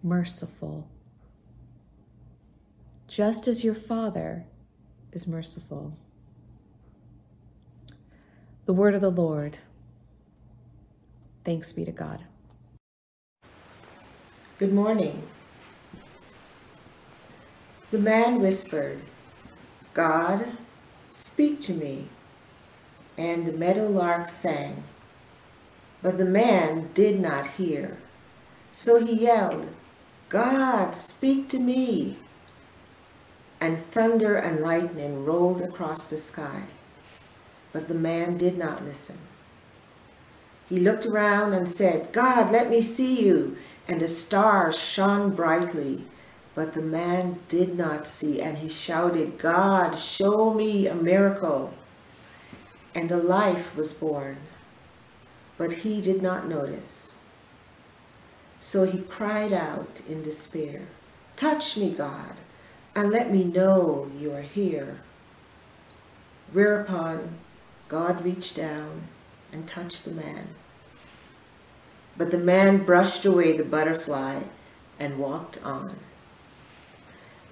merciful, 0.02 0.88
just 3.08 3.46
as 3.48 3.64
your 3.64 3.74
Father 3.74 4.46
is 5.16 5.26
merciful. 5.26 5.96
The 8.66 8.74
word 8.74 8.94
of 8.94 9.00
the 9.00 9.10
Lord. 9.10 9.56
Thanks 11.42 11.72
be 11.72 11.86
to 11.86 11.90
God. 11.90 12.24
Good 14.58 14.74
morning. 14.74 15.22
The 17.90 17.98
man 17.98 18.40
whispered, 18.40 19.00
God, 19.94 20.48
speak 21.10 21.62
to 21.62 21.72
me. 21.72 22.10
And 23.16 23.46
the 23.46 23.52
meadowlark 23.52 24.28
sang. 24.28 24.84
But 26.02 26.18
the 26.18 26.26
man 26.26 26.90
did 26.92 27.18
not 27.20 27.52
hear. 27.52 27.96
So 28.74 29.02
he 29.02 29.14
yelled, 29.14 29.70
God, 30.28 30.94
speak 30.94 31.48
to 31.48 31.58
me. 31.58 32.18
And 33.60 33.82
thunder 33.82 34.36
and 34.36 34.60
lightning 34.60 35.24
rolled 35.24 35.62
across 35.62 36.06
the 36.06 36.18
sky. 36.18 36.64
But 37.72 37.88
the 37.88 37.94
man 37.94 38.36
did 38.36 38.58
not 38.58 38.84
listen. 38.84 39.18
He 40.68 40.78
looked 40.78 41.06
around 41.06 41.52
and 41.52 41.68
said, 41.68 42.12
God, 42.12 42.50
let 42.52 42.70
me 42.70 42.80
see 42.80 43.24
you. 43.24 43.56
And 43.88 44.00
the 44.00 44.08
stars 44.08 44.78
shone 44.78 45.34
brightly. 45.34 46.04
But 46.56 46.72
the 46.72 46.82
man 46.82 47.38
did 47.50 47.76
not 47.76 48.08
see, 48.08 48.40
and 48.40 48.56
he 48.56 48.68
shouted, 48.68 49.38
God, 49.38 49.98
show 49.98 50.54
me 50.54 50.86
a 50.86 50.94
miracle. 50.94 51.74
And 52.94 53.12
a 53.12 53.18
life 53.18 53.76
was 53.76 53.92
born, 53.92 54.38
but 55.58 55.70
he 55.70 56.00
did 56.00 56.22
not 56.22 56.48
notice. 56.48 57.12
So 58.58 58.84
he 58.84 59.02
cried 59.02 59.52
out 59.52 60.00
in 60.08 60.22
despair, 60.22 60.86
Touch 61.36 61.76
me, 61.76 61.90
God, 61.90 62.36
and 62.96 63.10
let 63.10 63.30
me 63.30 63.44
know 63.44 64.10
you 64.18 64.32
are 64.32 64.40
here. 64.40 65.00
Whereupon 66.50 67.36
God 67.88 68.24
reached 68.24 68.56
down 68.56 69.02
and 69.52 69.68
touched 69.68 70.04
the 70.04 70.10
man. 70.10 70.48
But 72.16 72.30
the 72.30 72.38
man 72.38 72.84
brushed 72.84 73.26
away 73.26 73.54
the 73.54 73.64
butterfly 73.64 74.44
and 74.98 75.18
walked 75.18 75.62
on. 75.62 75.96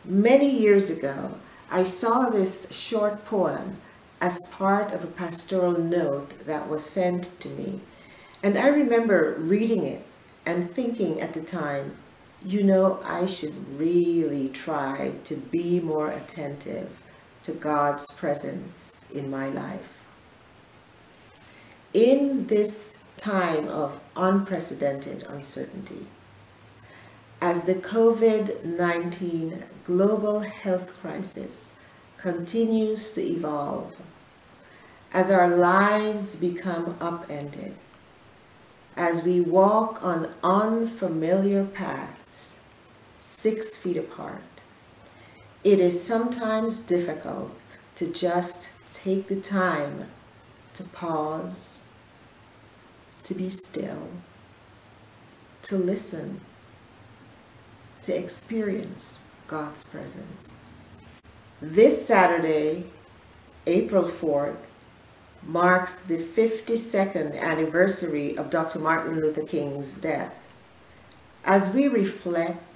Many 0.03 0.49
years 0.49 0.89
ago, 0.89 1.35
I 1.71 1.85
saw 1.85 2.31
this 2.31 2.67
short 2.71 3.27
poem 3.27 3.77
as 4.23 4.41
part 4.51 4.93
of 4.93 5.05
a 5.05 5.09
pastoral 5.09 5.79
note 5.79 6.47
that 6.47 6.71
was 6.71 6.85
sent 6.87 7.39
to 7.41 7.49
me. 7.49 7.81
And 8.43 8.57
I 8.57 8.69
remember 8.69 9.37
reading 9.39 9.85
it 9.85 10.07
and 10.47 10.71
thinking 10.71 11.21
at 11.21 11.35
the 11.35 11.43
time, 11.43 11.97
you 12.45 12.63
know, 12.63 13.01
I 13.05 13.27
should 13.27 13.79
really 13.79 14.51
try 14.51 15.15
to 15.25 15.37
be 15.37 15.81
more 15.81 16.11
attentive 16.11 16.91
to 17.45 17.53
God's 17.53 18.07
presence 18.13 19.01
in 19.13 19.31
my 19.31 19.49
life. 19.49 19.89
In 21.95 22.49
this 22.49 22.95
time 23.17 23.69
of 23.69 23.99
unprecedented 24.17 25.23
uncertainty, 25.23 26.07
as 27.41 27.65
the 27.65 27.75
COVID 27.75 28.65
19 28.65 29.65
global 29.85 30.41
health 30.41 30.93
crisis 31.01 31.73
continues 32.19 33.11
to 33.13 33.23
evolve, 33.23 33.95
as 35.13 35.31
our 35.31 35.49
lives 35.49 36.35
become 36.37 36.97
upended, 37.01 37.75
as 38.97 39.23
we 39.23 39.41
walk 39.41 40.03
on 40.03 40.29
unfamiliar 40.43 41.65
paths, 41.65 42.24
six 43.25 43.75
feet 43.75 43.97
apart, 43.97 44.43
it 45.65 45.81
is 45.81 46.03
sometimes 46.03 46.81
difficult 46.81 47.59
to 47.97 48.07
just 48.07 48.69
take 48.93 49.29
the 49.29 49.41
time 49.41 50.09
to 50.75 50.85
pause, 50.85 51.79
to 53.23 53.35
be 53.35 53.49
still, 53.49 54.09
to 55.63 55.77
listen, 55.77 56.43
to 58.03 58.15
experience 58.15 59.21
God's 59.49 59.85
presence. 59.85 60.67
This 61.63 62.07
Saturday, 62.07 62.85
April 63.67 64.05
4th, 64.05 64.59
marks 65.43 65.95
the 65.95 66.19
52nd 66.19 67.41
anniversary 67.41 68.37
of 68.37 68.51
Dr. 68.51 68.79
Martin 68.79 69.21
Luther 69.21 69.45
King's 69.45 69.95
death. 69.95 70.35
As 71.45 71.71
we 71.71 71.89
reflect 71.89 72.74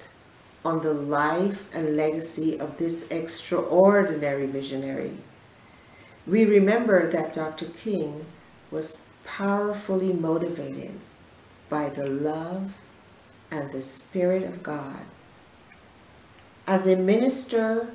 on 0.63 0.81
the 0.81 0.93
life 0.93 1.69
and 1.73 1.95
legacy 1.95 2.59
of 2.59 2.77
this 2.77 3.05
extraordinary 3.09 4.45
visionary, 4.45 5.17
we 6.27 6.45
remember 6.45 7.09
that 7.09 7.33
Dr. 7.33 7.65
King 7.65 8.25
was 8.71 8.97
powerfully 9.25 10.13
motivated 10.13 10.99
by 11.69 11.89
the 11.89 12.07
love 12.07 12.71
and 13.51 13.71
the 13.71 13.81
Spirit 13.81 14.43
of 14.43 14.61
God. 14.61 15.05
As 16.67 16.85
a 16.85 16.95
minister, 16.95 17.89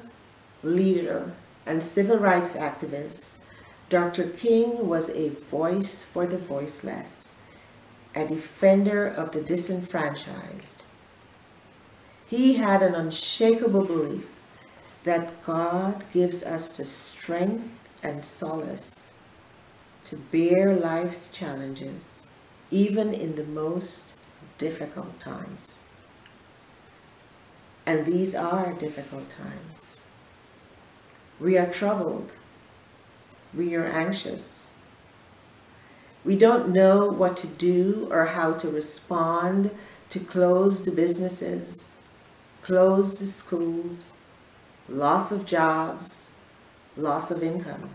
leader, 0.62 1.32
and 1.66 1.82
civil 1.82 2.18
rights 2.18 2.54
activist, 2.54 3.30
Dr. 3.88 4.28
King 4.28 4.88
was 4.88 5.10
a 5.10 5.28
voice 5.28 6.02
for 6.02 6.26
the 6.26 6.38
voiceless, 6.38 7.34
a 8.14 8.26
defender 8.26 9.06
of 9.06 9.32
the 9.32 9.42
disenfranchised. 9.42 10.73
He 12.36 12.54
had 12.54 12.82
an 12.82 12.96
unshakable 12.96 13.84
belief 13.84 14.26
that 15.04 15.44
God 15.46 16.02
gives 16.12 16.42
us 16.42 16.68
the 16.76 16.84
strength 16.84 17.78
and 18.02 18.24
solace 18.24 19.06
to 20.06 20.16
bear 20.16 20.74
life's 20.74 21.28
challenges, 21.28 22.24
even 22.72 23.14
in 23.14 23.36
the 23.36 23.44
most 23.44 24.06
difficult 24.58 25.20
times. 25.20 25.76
And 27.86 28.04
these 28.04 28.34
are 28.34 28.72
difficult 28.72 29.30
times. 29.30 29.98
We 31.38 31.56
are 31.56 31.70
troubled. 31.70 32.32
We 33.54 33.76
are 33.76 33.86
anxious. 33.86 34.70
We 36.24 36.34
don't 36.34 36.70
know 36.70 37.06
what 37.06 37.36
to 37.36 37.46
do 37.46 38.08
or 38.10 38.26
how 38.26 38.54
to 38.54 38.68
respond 38.68 39.70
to 40.10 40.18
closed 40.18 40.96
businesses, 40.96 41.93
closed 42.64 43.28
schools, 43.28 44.10
loss 44.88 45.30
of 45.30 45.44
jobs, 45.44 46.28
loss 46.96 47.30
of 47.30 47.42
income. 47.42 47.90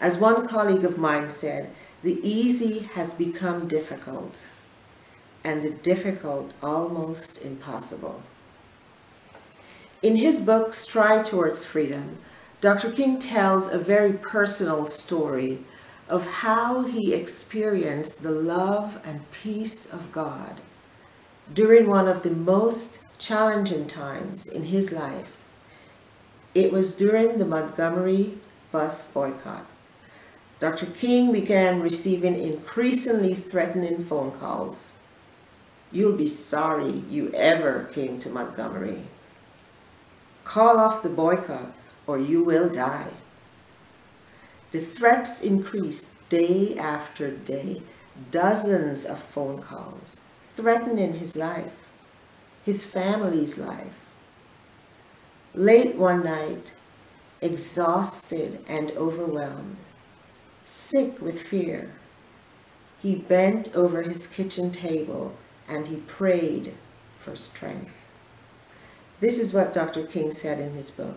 As 0.00 0.18
one 0.18 0.46
colleague 0.46 0.84
of 0.84 0.98
mine 0.98 1.30
said, 1.30 1.72
the 2.02 2.20
easy 2.22 2.80
has 2.94 3.14
become 3.14 3.66
difficult 3.66 4.44
and 5.42 5.62
the 5.62 5.70
difficult 5.70 6.52
almost 6.62 7.38
impossible. 7.40 8.22
In 10.02 10.16
his 10.16 10.40
book, 10.40 10.74
Stride 10.74 11.24
Towards 11.24 11.64
Freedom, 11.64 12.18
Dr. 12.60 12.92
King 12.92 13.18
tells 13.18 13.68
a 13.68 13.78
very 13.78 14.12
personal 14.12 14.84
story 14.84 15.64
of 16.06 16.26
how 16.26 16.82
he 16.82 17.14
experienced 17.14 18.22
the 18.22 18.30
love 18.30 19.00
and 19.04 19.30
peace 19.32 19.86
of 19.86 20.12
God 20.12 20.60
during 21.52 21.88
one 21.88 22.08
of 22.08 22.22
the 22.22 22.30
most 22.30 22.98
challenging 23.18 23.86
times 23.86 24.46
in 24.46 24.64
his 24.64 24.92
life. 24.92 25.36
It 26.54 26.72
was 26.72 26.94
during 26.94 27.38
the 27.38 27.44
Montgomery 27.44 28.38
bus 28.72 29.04
boycott. 29.04 29.66
Dr. 30.60 30.86
King 30.86 31.32
began 31.32 31.80
receiving 31.80 32.40
increasingly 32.40 33.34
threatening 33.34 34.04
phone 34.04 34.32
calls. 34.32 34.92
You'll 35.92 36.16
be 36.16 36.28
sorry 36.28 37.02
you 37.08 37.30
ever 37.32 37.88
came 37.92 38.18
to 38.20 38.28
Montgomery. 38.28 39.02
Call 40.44 40.78
off 40.78 41.02
the 41.02 41.08
boycott 41.08 41.72
or 42.06 42.18
you 42.18 42.42
will 42.42 42.68
die. 42.68 43.10
The 44.72 44.80
threats 44.80 45.40
increased 45.40 46.08
day 46.28 46.76
after 46.76 47.30
day, 47.30 47.82
dozens 48.30 49.04
of 49.04 49.22
phone 49.22 49.62
calls 49.62 50.18
threatening 50.58 51.20
his 51.20 51.36
life, 51.36 51.70
his 52.68 52.84
family's 52.84 53.56
life. 53.56 53.94
Late 55.54 55.96
one 55.96 56.22
night, 56.22 56.72
exhausted 57.40 58.62
and 58.68 58.90
overwhelmed, 58.90 59.78
sick 60.66 61.18
with 61.18 61.40
fear, 61.40 61.94
he 63.00 63.14
bent 63.14 63.74
over 63.74 64.02
his 64.02 64.26
kitchen 64.26 64.70
table 64.70 65.34
and 65.66 65.88
he 65.88 65.96
prayed 65.96 66.74
for 67.18 67.34
strength. 67.34 68.04
This 69.18 69.38
is 69.38 69.54
what 69.54 69.72
Dr. 69.72 70.04
King 70.04 70.30
said 70.30 70.60
in 70.60 70.74
his 70.74 70.90
book. 70.90 71.16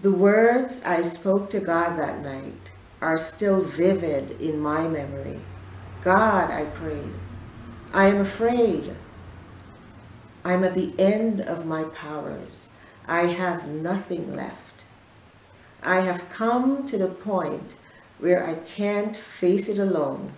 The 0.00 0.10
words 0.10 0.80
I 0.86 1.02
spoke 1.02 1.50
to 1.50 1.60
God 1.60 1.98
that 1.98 2.22
night 2.22 2.72
are 3.02 3.18
still 3.18 3.60
vivid 3.60 4.40
in 4.40 4.58
my 4.58 4.88
memory. 4.88 5.40
God, 6.00 6.50
I 6.50 6.64
prayed, 6.64 7.12
I 7.92 8.06
am 8.06 8.22
afraid. 8.22 8.94
I'm 10.48 10.64
at 10.64 10.74
the 10.74 10.94
end 10.98 11.42
of 11.42 11.66
my 11.66 11.82
powers. 11.84 12.68
I 13.06 13.26
have 13.26 13.68
nothing 13.68 14.34
left. 14.34 14.82
I 15.82 16.00
have 16.00 16.30
come 16.30 16.86
to 16.86 16.96
the 16.96 17.08
point 17.08 17.74
where 18.18 18.46
I 18.46 18.54
can't 18.54 19.14
face 19.14 19.68
it 19.68 19.78
alone. 19.78 20.32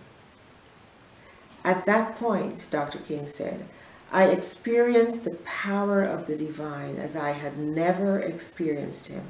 At 1.63 1.87
that 1.87 2.19
point, 2.19 2.67
Dr. 2.73 2.99
King 2.99 3.29
said, 3.29 3.69
I 4.11 4.25
experienced 4.25 5.23
the 5.23 5.39
power 5.45 6.03
of 6.03 6.27
the 6.27 6.35
divine 6.35 6.97
as 6.97 7.15
I 7.15 7.31
had 7.31 7.57
never 7.57 8.19
experienced 8.19 9.07
him. 9.07 9.27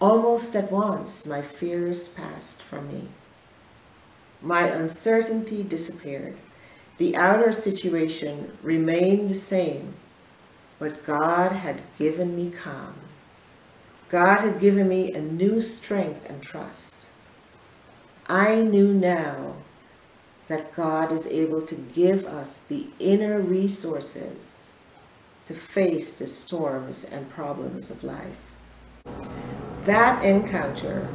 Almost 0.00 0.54
at 0.54 0.70
once, 0.70 1.26
my 1.26 1.42
fears 1.42 2.06
passed 2.06 2.62
from 2.62 2.86
me. 2.86 3.08
My 4.40 4.68
uncertainty 4.68 5.64
disappeared. 5.64 6.36
The 6.98 7.14
outer 7.14 7.52
situation 7.52 8.56
remained 8.62 9.28
the 9.28 9.34
same, 9.34 9.94
but 10.78 11.04
God 11.04 11.52
had 11.52 11.82
given 11.98 12.34
me 12.34 12.50
calm. 12.50 12.94
God 14.08 14.38
had 14.38 14.60
given 14.60 14.88
me 14.88 15.12
a 15.12 15.20
new 15.20 15.60
strength 15.60 16.28
and 16.28 16.42
trust. 16.42 17.00
I 18.28 18.56
knew 18.56 18.94
now 18.94 19.56
that 20.48 20.74
God 20.74 21.12
is 21.12 21.26
able 21.26 21.60
to 21.62 21.74
give 21.74 22.24
us 22.24 22.60
the 22.60 22.86
inner 22.98 23.40
resources 23.40 24.68
to 25.46 25.54
face 25.54 26.14
the 26.14 26.26
storms 26.26 27.04
and 27.04 27.30
problems 27.30 27.90
of 27.90 28.02
life. 28.02 28.36
That 29.84 30.24
encounter, 30.24 31.08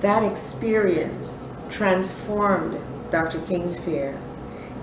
that 0.00 0.22
experience 0.22 1.46
transformed 1.70 2.78
Dr. 3.10 3.40
King's 3.42 3.78
fear 3.78 4.18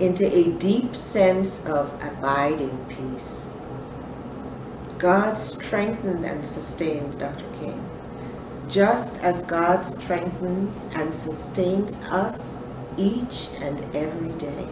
into 0.02 0.26
a 0.36 0.50
deep 0.58 0.96
sense 0.96 1.64
of 1.64 1.92
abiding 2.02 2.76
peace. 2.88 3.44
God 4.98 5.38
strengthened 5.38 6.26
and 6.26 6.44
sustained 6.44 7.20
Dr. 7.20 7.44
King, 7.60 7.88
just 8.68 9.16
as 9.18 9.44
God 9.44 9.84
strengthens 9.84 10.90
and 10.94 11.14
sustains 11.14 11.94
us 12.10 12.58
each 12.96 13.50
and 13.60 13.78
every 13.94 14.32
day. 14.38 14.66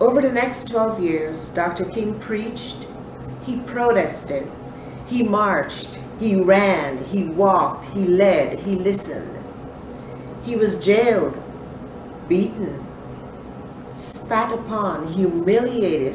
Over 0.00 0.20
the 0.20 0.32
next 0.32 0.68
12 0.68 1.00
years, 1.00 1.48
Dr. 1.50 1.84
King 1.84 2.18
preached, 2.18 2.88
he 3.44 3.60
protested, 3.60 4.50
he 5.06 5.22
marched, 5.22 5.96
he 6.18 6.34
ran, 6.34 7.04
he 7.04 7.22
walked, 7.22 7.84
he 7.86 8.04
led, 8.04 8.58
he 8.58 8.72
listened. 8.72 9.44
He 10.42 10.56
was 10.56 10.84
jailed, 10.84 11.40
beaten, 12.28 12.87
spat 14.28 14.52
upon, 14.52 15.10
humiliated, 15.14 16.14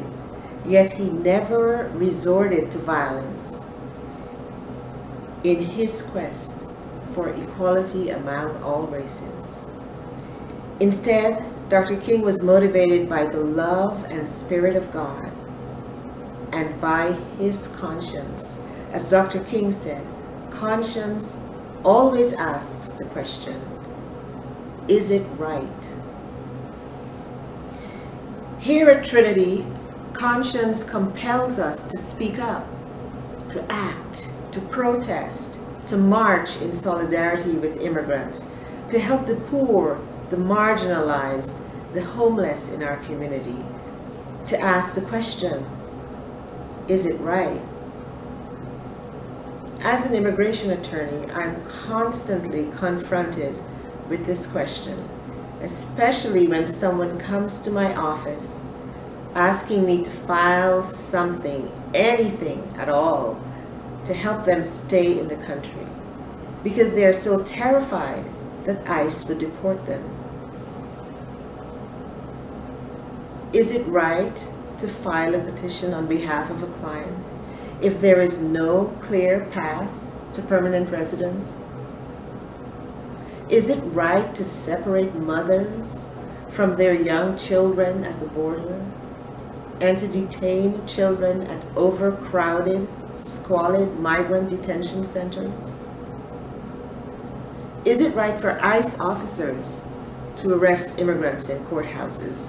yet 0.64 0.92
he 0.92 1.02
never 1.02 1.90
resorted 1.94 2.70
to 2.70 2.78
violence 2.78 3.60
in 5.42 5.60
his 5.60 6.02
quest 6.02 6.60
for 7.12 7.30
equality 7.30 8.10
among 8.10 8.62
all 8.62 8.86
races. 8.86 9.66
Instead, 10.78 11.44
Dr. 11.68 11.96
King 11.96 12.22
was 12.22 12.40
motivated 12.40 13.08
by 13.08 13.24
the 13.24 13.40
love 13.40 14.04
and 14.04 14.28
spirit 14.28 14.76
of 14.76 14.92
God 14.92 15.32
and 16.52 16.80
by 16.80 17.14
his 17.36 17.66
conscience. 17.74 18.56
As 18.92 19.10
Dr. 19.10 19.40
King 19.40 19.72
said, 19.72 20.06
conscience 20.50 21.36
always 21.82 22.32
asks 22.32 22.90
the 22.94 23.06
question, 23.06 23.60
is 24.86 25.10
it 25.10 25.26
right? 25.36 26.03
Here 28.64 28.88
at 28.88 29.04
Trinity, 29.04 29.62
conscience 30.14 30.84
compels 30.84 31.58
us 31.58 31.84
to 31.84 31.98
speak 31.98 32.38
up, 32.38 32.66
to 33.50 33.62
act, 33.70 34.30
to 34.52 34.60
protest, 34.62 35.58
to 35.88 35.98
march 35.98 36.56
in 36.62 36.72
solidarity 36.72 37.58
with 37.58 37.82
immigrants, 37.82 38.46
to 38.88 38.98
help 38.98 39.26
the 39.26 39.34
poor, 39.34 40.00
the 40.30 40.36
marginalized, 40.36 41.54
the 41.92 42.02
homeless 42.02 42.70
in 42.70 42.82
our 42.82 42.96
community, 43.04 43.62
to 44.46 44.58
ask 44.58 44.94
the 44.94 45.02
question, 45.02 45.66
is 46.88 47.04
it 47.04 47.20
right? 47.20 47.60
As 49.80 50.06
an 50.06 50.14
immigration 50.14 50.70
attorney, 50.70 51.30
I'm 51.32 51.62
constantly 51.66 52.70
confronted 52.78 53.62
with 54.08 54.24
this 54.24 54.46
question, 54.46 55.06
especially 55.64 56.46
when 56.46 56.68
someone 56.68 57.18
comes 57.18 57.58
to 57.58 57.70
my 57.70 57.94
office 57.94 58.58
asking 59.34 59.84
me 59.84 60.04
to 60.04 60.10
file 60.10 60.82
something, 60.82 61.72
anything 61.94 62.72
at 62.76 62.88
all, 62.88 63.40
to 64.04 64.14
help 64.14 64.44
them 64.44 64.62
stay 64.62 65.18
in 65.18 65.26
the 65.26 65.36
country 65.36 65.86
because 66.62 66.92
they 66.92 67.04
are 67.04 67.12
so 67.12 67.42
terrified 67.42 68.24
that 68.64 68.88
ICE 68.88 69.24
would 69.24 69.38
deport 69.38 69.84
them. 69.86 70.02
Is 73.52 73.70
it 73.70 73.86
right 73.86 74.36
to 74.78 74.86
file 74.86 75.34
a 75.34 75.38
petition 75.38 75.94
on 75.94 76.06
behalf 76.06 76.50
of 76.50 76.62
a 76.62 76.66
client 76.78 77.24
if 77.80 78.00
there 78.00 78.20
is 78.20 78.38
no 78.38 78.96
clear 79.02 79.46
path 79.52 79.90
to 80.34 80.42
permanent 80.42 80.90
residence? 80.90 81.64
Is 83.54 83.68
it 83.68 83.78
right 83.94 84.34
to 84.34 84.42
separate 84.42 85.14
mothers 85.14 86.04
from 86.50 86.74
their 86.74 86.92
young 86.92 87.38
children 87.38 88.02
at 88.02 88.18
the 88.18 88.26
border 88.26 88.84
and 89.80 89.96
to 89.96 90.08
detain 90.08 90.84
children 90.88 91.42
at 91.42 91.62
overcrowded, 91.76 92.88
squalid 93.16 94.00
migrant 94.00 94.50
detention 94.50 95.04
centers? 95.04 95.70
Is 97.84 98.00
it 98.00 98.16
right 98.16 98.40
for 98.40 98.58
ICE 98.60 98.98
officers 98.98 99.82
to 100.34 100.52
arrest 100.52 100.98
immigrants 100.98 101.48
in 101.48 101.64
courthouses? 101.66 102.48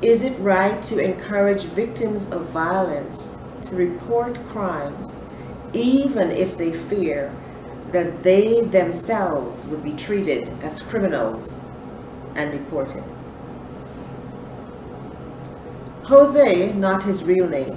Is 0.00 0.22
it 0.22 0.38
right 0.38 0.80
to 0.84 1.00
encourage 1.00 1.64
victims 1.64 2.28
of 2.28 2.50
violence 2.50 3.34
to 3.62 3.74
report 3.74 4.38
crimes 4.46 5.20
even 5.72 6.30
if 6.30 6.56
they 6.56 6.72
fear 6.72 7.34
that 7.92 8.22
they 8.22 8.62
themselves 8.62 9.66
would 9.66 9.84
be 9.84 9.92
treated 9.92 10.48
as 10.62 10.80
criminals 10.80 11.60
and 12.34 12.52
deported? 12.52 13.04
Jose, 16.04 16.72
not 16.72 17.04
his 17.04 17.22
real 17.22 17.48
name, 17.48 17.76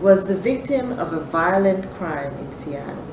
was 0.00 0.24
the 0.24 0.36
victim 0.36 0.92
of 0.98 1.12
a 1.12 1.20
violent 1.20 1.92
crime 1.94 2.32
in 2.38 2.52
Seattle. 2.52 3.04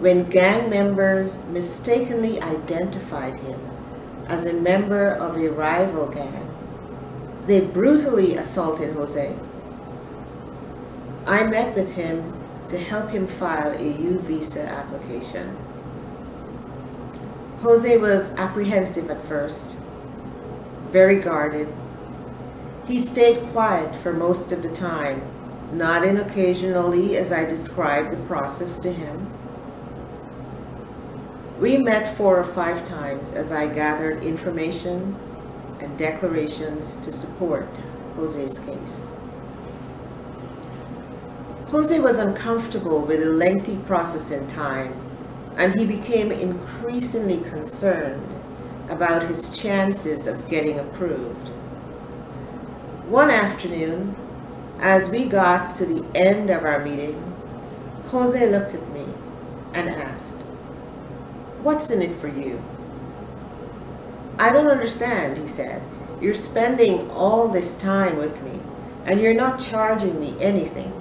When 0.00 0.30
gang 0.30 0.70
members 0.70 1.38
mistakenly 1.50 2.40
identified 2.40 3.36
him 3.36 3.60
as 4.28 4.44
a 4.44 4.52
member 4.52 5.08
of 5.08 5.36
a 5.36 5.48
rival 5.48 6.06
gang. 6.06 6.48
They 7.46 7.60
brutally 7.60 8.36
assaulted 8.36 8.94
Jose. 8.94 9.34
I 11.26 11.44
met 11.44 11.74
with 11.74 11.90
him 11.92 12.34
to 12.68 12.78
help 12.78 13.10
him 13.10 13.26
file 13.26 13.72
a 13.72 13.82
U 13.82 14.18
visa 14.20 14.62
application. 14.62 15.56
Jose 17.60 17.96
was 17.96 18.30
apprehensive 18.32 19.10
at 19.10 19.24
first, 19.26 19.66
very 20.90 21.18
guarded. 21.20 21.68
He 22.86 22.98
stayed 22.98 23.50
quiet 23.52 23.96
for 23.96 24.12
most 24.12 24.52
of 24.52 24.62
the 24.62 24.70
time, 24.70 25.22
nodding 25.72 26.18
occasionally 26.18 27.16
as 27.16 27.32
I 27.32 27.44
described 27.44 28.12
the 28.12 28.26
process 28.26 28.78
to 28.78 28.92
him. 28.92 29.30
We 31.58 31.76
met 31.76 32.16
four 32.16 32.38
or 32.38 32.44
five 32.44 32.86
times 32.86 33.32
as 33.32 33.50
I 33.50 33.66
gathered 33.66 34.22
information 34.22 35.16
and 35.80 35.98
declarations 35.98 36.96
to 37.02 37.10
support 37.10 37.68
Jose's 38.14 38.60
case. 38.60 39.06
Jose 41.70 42.00
was 42.00 42.16
uncomfortable 42.16 43.02
with 43.02 43.20
the 43.20 43.26
lengthy 43.26 43.76
process 43.84 44.30
in 44.30 44.46
time, 44.46 44.94
and 45.58 45.78
he 45.78 45.84
became 45.84 46.32
increasingly 46.32 47.42
concerned 47.50 48.26
about 48.88 49.28
his 49.28 49.50
chances 49.50 50.26
of 50.26 50.48
getting 50.48 50.78
approved. 50.78 51.48
One 53.10 53.30
afternoon, 53.30 54.16
as 54.80 55.10
we 55.10 55.26
got 55.26 55.76
to 55.76 55.84
the 55.84 56.06
end 56.16 56.48
of 56.48 56.64
our 56.64 56.82
meeting, 56.82 57.22
Jose 58.06 58.50
looked 58.50 58.72
at 58.72 58.90
me 58.94 59.04
and 59.74 59.90
asked, 59.90 60.40
What's 61.62 61.90
in 61.90 62.00
it 62.00 62.16
for 62.18 62.28
you? 62.28 62.62
I 64.38 64.52
don't 64.52 64.70
understand, 64.70 65.36
he 65.36 65.46
said. 65.46 65.82
You're 66.18 66.32
spending 66.32 67.10
all 67.10 67.46
this 67.46 67.74
time 67.74 68.16
with 68.16 68.42
me, 68.42 68.58
and 69.04 69.20
you're 69.20 69.34
not 69.34 69.60
charging 69.60 70.18
me 70.18 70.34
anything. 70.40 70.97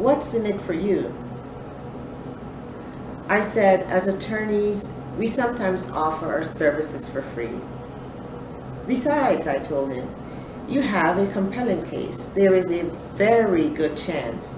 What's 0.00 0.32
in 0.32 0.46
it 0.46 0.58
for 0.62 0.72
you? 0.72 1.14
I 3.28 3.42
said, 3.42 3.82
as 3.82 4.06
attorneys, 4.06 4.88
we 5.18 5.26
sometimes 5.26 5.90
offer 5.90 6.26
our 6.32 6.42
services 6.42 7.06
for 7.06 7.20
free. 7.20 7.60
Besides, 8.86 9.46
I 9.46 9.58
told 9.58 9.92
him, 9.92 10.08
you 10.66 10.80
have 10.80 11.18
a 11.18 11.30
compelling 11.30 11.86
case. 11.90 12.24
There 12.34 12.54
is 12.54 12.72
a 12.72 12.84
very 13.16 13.68
good 13.68 13.94
chance 13.94 14.56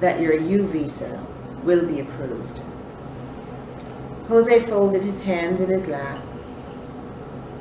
that 0.00 0.20
your 0.20 0.36
U 0.36 0.66
visa 0.66 1.24
will 1.62 1.86
be 1.86 2.00
approved. 2.00 2.58
Jose 4.26 4.66
folded 4.66 5.04
his 5.04 5.22
hands 5.22 5.60
in 5.60 5.70
his 5.70 5.86
lap, 5.86 6.20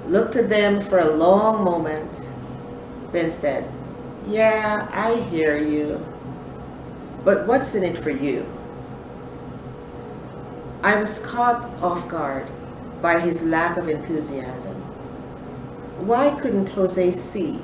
looked 0.07 0.37
at 0.37 0.49
them 0.49 0.81
for 0.81 0.97
a 0.97 1.11
long 1.11 1.63
moment, 1.63 2.19
then 3.11 3.29
said, 3.29 3.71
Yeah, 4.25 4.89
I 4.91 5.17
hear 5.29 5.59
you. 5.59 6.03
But 7.23 7.45
what's 7.45 7.75
in 7.75 7.83
it 7.83 7.97
for 7.97 8.09
you? 8.09 8.45
I 10.83 10.99
was 10.99 11.19
caught 11.19 11.63
off 11.83 12.07
guard 12.07 12.47
by 13.01 13.19
his 13.19 13.43
lack 13.43 13.77
of 13.77 13.87
enthusiasm. 13.87 14.75
Why 16.07 16.31
couldn't 16.41 16.69
Jose 16.69 17.11
see 17.11 17.59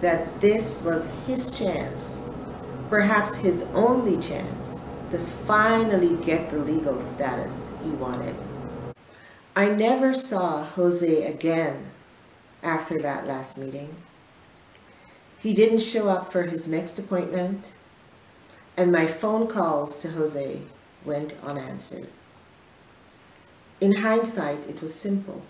that 0.00 0.40
this 0.40 0.82
was 0.82 1.10
his 1.26 1.52
chance, 1.52 2.20
perhaps 2.90 3.36
his 3.36 3.62
only 3.74 4.20
chance, 4.20 4.80
to 5.12 5.18
finally 5.46 6.16
get 6.24 6.50
the 6.50 6.58
legal 6.58 7.00
status 7.00 7.68
he 7.84 7.90
wanted? 7.90 8.34
I 9.54 9.68
never 9.68 10.12
saw 10.12 10.64
Jose 10.64 11.22
again 11.22 11.92
after 12.62 13.00
that 13.00 13.26
last 13.26 13.56
meeting. 13.56 13.94
He 15.40 15.54
didn't 15.54 15.78
show 15.78 16.08
up 16.08 16.32
for 16.32 16.42
his 16.42 16.66
next 16.66 16.98
appointment, 16.98 17.66
and 18.76 18.92
my 18.92 19.06
phone 19.06 19.46
calls 19.46 19.98
to 19.98 20.10
Jose 20.10 20.60
went 21.04 21.34
unanswered. 21.42 22.08
In 23.80 23.96
hindsight, 23.96 24.68
it 24.68 24.82
was 24.82 24.94
simple. 24.94 25.42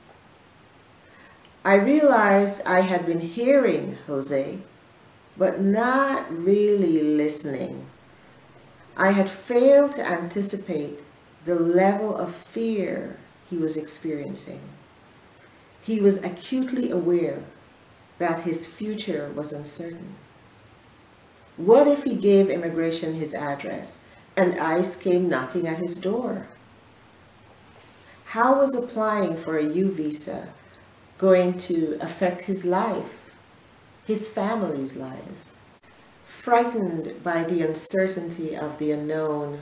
I 1.65 1.75
realized 1.75 2.63
I 2.65 2.83
had 2.83 3.07
been 3.07 3.21
hearing 3.21 3.99
Jose, 4.07 4.59
but 5.37 5.61
not 5.61 6.31
really 6.31 7.03
listening. 7.03 7.87
I 8.97 9.11
had 9.11 9.31
failed 9.31 9.93
to 9.93 10.07
anticipate 10.07 11.01
the 11.45 11.57
level 11.57 12.17
of 12.17 12.35
fear 12.35 13.19
he 13.51 13.57
was 13.57 13.77
experiencing. 13.77 14.61
He 15.83 16.01
was 16.01 16.19
acutely 16.19 16.91
aware 16.91 17.45
that 18.19 18.45
his 18.45 18.67
future 18.67 19.31
was 19.35 19.53
uncertain. 19.53 20.15
What 21.57 21.89
if 21.89 22.05
he 22.05 22.15
gave 22.15 22.51
immigration 22.51 23.15
his 23.15 23.33
address 23.33 24.01
and 24.37 24.61
ICE 24.61 24.95
came 24.97 25.29
knocking 25.29 25.67
at 25.67 25.79
his 25.79 25.97
door? 25.97 26.49
How 28.27 28.59
was 28.59 28.75
applying 28.75 29.37
for 29.39 29.57
a 29.57 29.65
U 29.65 29.91
visa 29.91 30.51
going 31.17 31.57
to 31.59 31.97
affect 32.03 32.43
his 32.43 32.67
life, 32.67 33.19
his 34.05 34.29
family's 34.29 34.97
lives? 34.97 35.49
Frightened 36.27 37.23
by 37.25 37.43
the 37.45 37.63
uncertainty 37.63 38.55
of 38.55 38.79
the 38.79 38.93
unknown, 38.93 39.61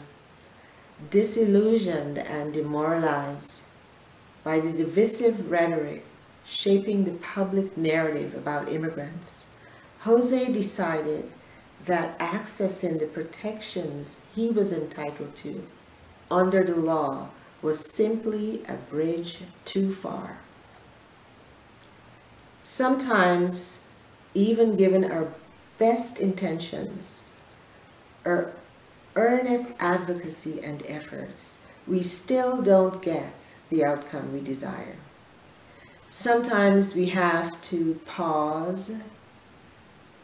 disillusioned 1.11 2.19
and 2.19 2.53
demoralized 2.53 3.61
by 4.43 4.59
the 4.59 4.73
divisive 4.73 5.49
rhetoric 5.49 6.05
shaping 6.45 7.05
the 7.05 7.13
public 7.13 7.77
narrative 7.77 8.35
about 8.35 8.69
immigrants, 8.69 9.45
Jose 10.01 10.53
decided 10.53 11.31
that 11.85 12.19
accessing 12.19 12.99
the 12.99 13.07
protections 13.07 14.21
he 14.35 14.49
was 14.49 14.73
entitled 14.73 15.37
to 15.37 15.67
under 16.31 16.65
the 16.65 16.77
law 16.77 17.29
was 17.61 17.79
simply 17.79 18.63
a 18.69 18.75
bridge 18.75 19.39
too 19.65 19.93
far. 19.93 20.39
Sometimes, 22.63 23.81
even 24.33 24.77
given 24.77 25.11
our 25.11 25.29
best 25.79 26.19
intentions, 26.19 27.23
our 28.25 28.53
earnest 29.17 29.75
advocacy 29.79 30.63
and 30.63 30.83
efforts, 30.87 31.59
we 31.87 32.03
still 32.03 32.63
don't 32.63 33.03
get 33.03 33.35
the 33.69 33.85
outcome 33.85 34.33
we 34.33 34.41
desire. 34.41 34.97
Sometimes 36.11 36.95
we 36.95 37.07
have 37.07 37.61
to 37.63 38.01
pause, 38.07 38.93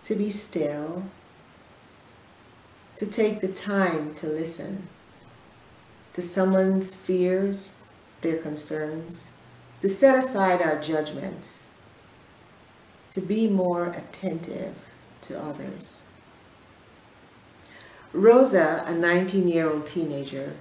to 0.04 0.14
be 0.14 0.30
still, 0.30 1.04
to 3.00 3.06
take 3.06 3.40
the 3.40 3.48
time 3.48 4.14
to 4.14 4.26
listen 4.26 4.86
to 6.12 6.20
someone's 6.20 6.94
fears, 6.94 7.70
their 8.20 8.36
concerns, 8.36 9.24
to 9.80 9.88
set 9.88 10.18
aside 10.18 10.60
our 10.60 10.78
judgments, 10.78 11.64
to 13.10 13.22
be 13.22 13.46
more 13.46 13.86
attentive 13.86 14.74
to 15.22 15.42
others. 15.42 15.94
Rosa, 18.12 18.84
a 18.86 18.92
19 18.92 19.48
year 19.48 19.70
old 19.70 19.86
teenager 19.86 20.52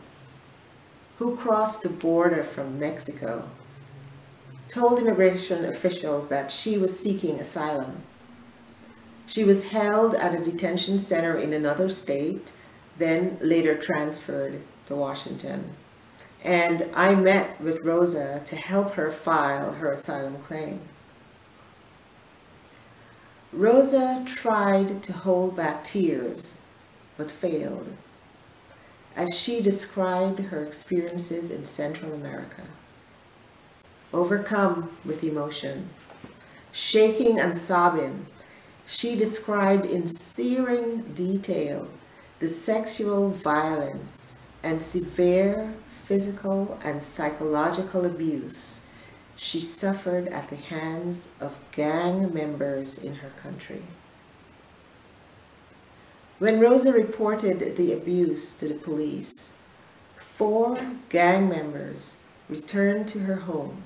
who 1.18 1.36
crossed 1.36 1.82
the 1.82 1.90
border 1.90 2.46
from 2.46 2.80
Mexico 2.80 3.50
told 4.70 4.98
immigration 4.98 5.66
officials 5.66 6.30
that 6.30 6.54
she 6.54 6.78
was 6.78 6.98
seeking 6.98 7.38
asylum. 7.38 8.04
She 9.30 9.44
was 9.44 9.66
held 9.66 10.16
at 10.16 10.34
a 10.34 10.44
detention 10.44 10.98
center 10.98 11.38
in 11.38 11.54
another 11.54 11.90
state, 11.90 12.52
then 12.98 13.38
later 13.42 13.78
transferred 13.78 14.62
to 14.88 14.96
Washington. 14.96 15.76
And 16.44 16.90
I 16.96 17.14
met 17.16 17.62
with 17.62 17.84
Rosa 17.84 18.42
to 18.46 18.56
help 18.56 18.96
her 18.96 19.12
file 19.12 19.74
her 19.74 19.92
asylum 19.92 20.38
claim. 20.48 20.82
Rosa 23.54 24.24
tried 24.26 25.04
to 25.04 25.14
hold 25.14 25.56
back 25.56 25.84
tears, 25.84 26.56
but 27.16 27.30
failed, 27.30 27.94
as 29.16 29.38
she 29.38 29.62
described 29.62 30.40
her 30.40 30.64
experiences 30.64 31.52
in 31.52 31.66
Central 31.66 32.14
America 32.14 32.64
overcome 34.14 34.98
with 35.06 35.24
emotion. 35.24 35.90
Shaking 36.72 37.40
and 37.40 37.58
sobbing, 37.58 38.26
she 38.90 39.16
described 39.16 39.86
in 39.86 40.08
searing 40.08 41.02
detail 41.14 41.88
the 42.40 42.48
sexual 42.48 43.30
violence 43.30 44.34
and 44.64 44.82
severe 44.82 45.74
physical 46.06 46.80
and 46.84 47.02
psychological 47.02 48.06
abuse 48.06 48.80
she 49.36 49.62
suffered 49.62 50.28
at 50.28 50.50
the 50.50 50.58
hands 50.58 51.30
of 51.40 51.58
gang 51.72 52.34
members 52.34 52.98
in 52.98 53.16
her 53.16 53.32
country. 53.42 53.84
When 56.40 56.60
Rosa 56.60 56.92
reported 56.92 57.78
the 57.78 57.94
abuse 57.94 58.54
to 58.56 58.68
the 58.68 58.74
police, 58.74 59.50
four 60.18 60.80
gang 61.08 61.48
members 61.48 62.14
returned 62.50 63.08
to 63.10 63.20
her 63.20 63.36
home 63.36 63.84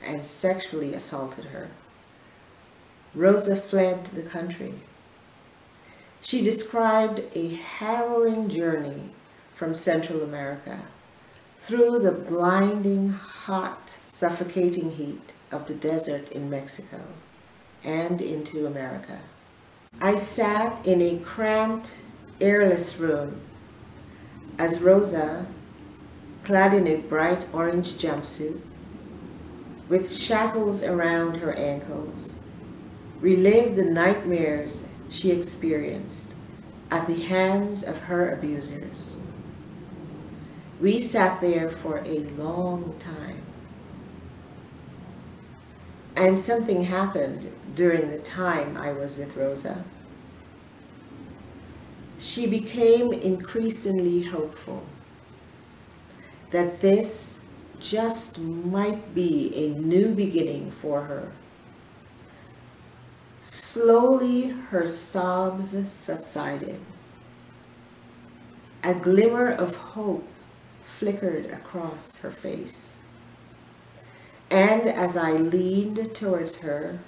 and 0.00 0.24
sexually 0.24 0.94
assaulted 0.94 1.46
her. 1.46 1.68
Rosa 3.16 3.56
fled 3.56 4.04
the 4.14 4.22
country. 4.22 4.74
She 6.20 6.42
described 6.42 7.22
a 7.34 7.54
harrowing 7.54 8.50
journey 8.50 9.10
from 9.54 9.72
Central 9.72 10.22
America 10.22 10.82
through 11.58 12.00
the 12.00 12.12
blinding, 12.12 13.08
hot, 13.08 13.96
suffocating 14.02 14.92
heat 14.92 15.32
of 15.50 15.66
the 15.66 15.74
desert 15.74 16.30
in 16.30 16.50
Mexico 16.50 17.00
and 17.82 18.20
into 18.20 18.66
America. 18.66 19.20
I 19.98 20.16
sat 20.16 20.84
in 20.86 21.00
a 21.00 21.18
cramped, 21.18 21.92
airless 22.38 22.98
room 22.98 23.40
as 24.58 24.80
Rosa, 24.80 25.46
clad 26.44 26.74
in 26.74 26.86
a 26.86 26.96
bright 26.96 27.46
orange 27.54 27.94
jumpsuit, 27.94 28.60
with 29.88 30.14
shackles 30.14 30.82
around 30.82 31.38
her 31.38 31.54
ankles, 31.54 32.35
relived 33.20 33.76
the 33.76 33.84
nightmares 33.84 34.84
she 35.10 35.30
experienced 35.30 36.32
at 36.90 37.06
the 37.06 37.22
hands 37.22 37.82
of 37.82 37.98
her 37.98 38.32
abusers. 38.32 39.16
We 40.80 41.00
sat 41.00 41.40
there 41.40 41.70
for 41.70 41.98
a 41.98 42.18
long 42.36 42.94
time. 42.98 43.42
And 46.14 46.38
something 46.38 46.84
happened 46.84 47.52
during 47.74 48.10
the 48.10 48.18
time 48.18 48.76
I 48.76 48.92
was 48.92 49.16
with 49.16 49.36
Rosa. 49.36 49.84
She 52.18 52.46
became 52.46 53.12
increasingly 53.12 54.22
hopeful 54.22 54.84
that 56.50 56.80
this 56.80 57.38
just 57.78 58.38
might 58.38 59.14
be 59.14 59.52
a 59.54 59.78
new 59.78 60.14
beginning 60.14 60.70
for 60.70 61.02
her. 61.02 61.32
Slowly 63.76 64.48
her 64.70 64.86
sobs 64.86 65.74
subsided. 65.92 66.80
A 68.82 68.94
glimmer 68.94 69.52
of 69.52 69.76
hope 69.76 70.26
flickered 70.98 71.44
across 71.50 72.16
her 72.16 72.30
face. 72.30 72.94
And 74.50 74.88
as 74.88 75.14
I 75.14 75.32
leaned 75.32 76.14
towards 76.14 76.56
her, 76.64 77.00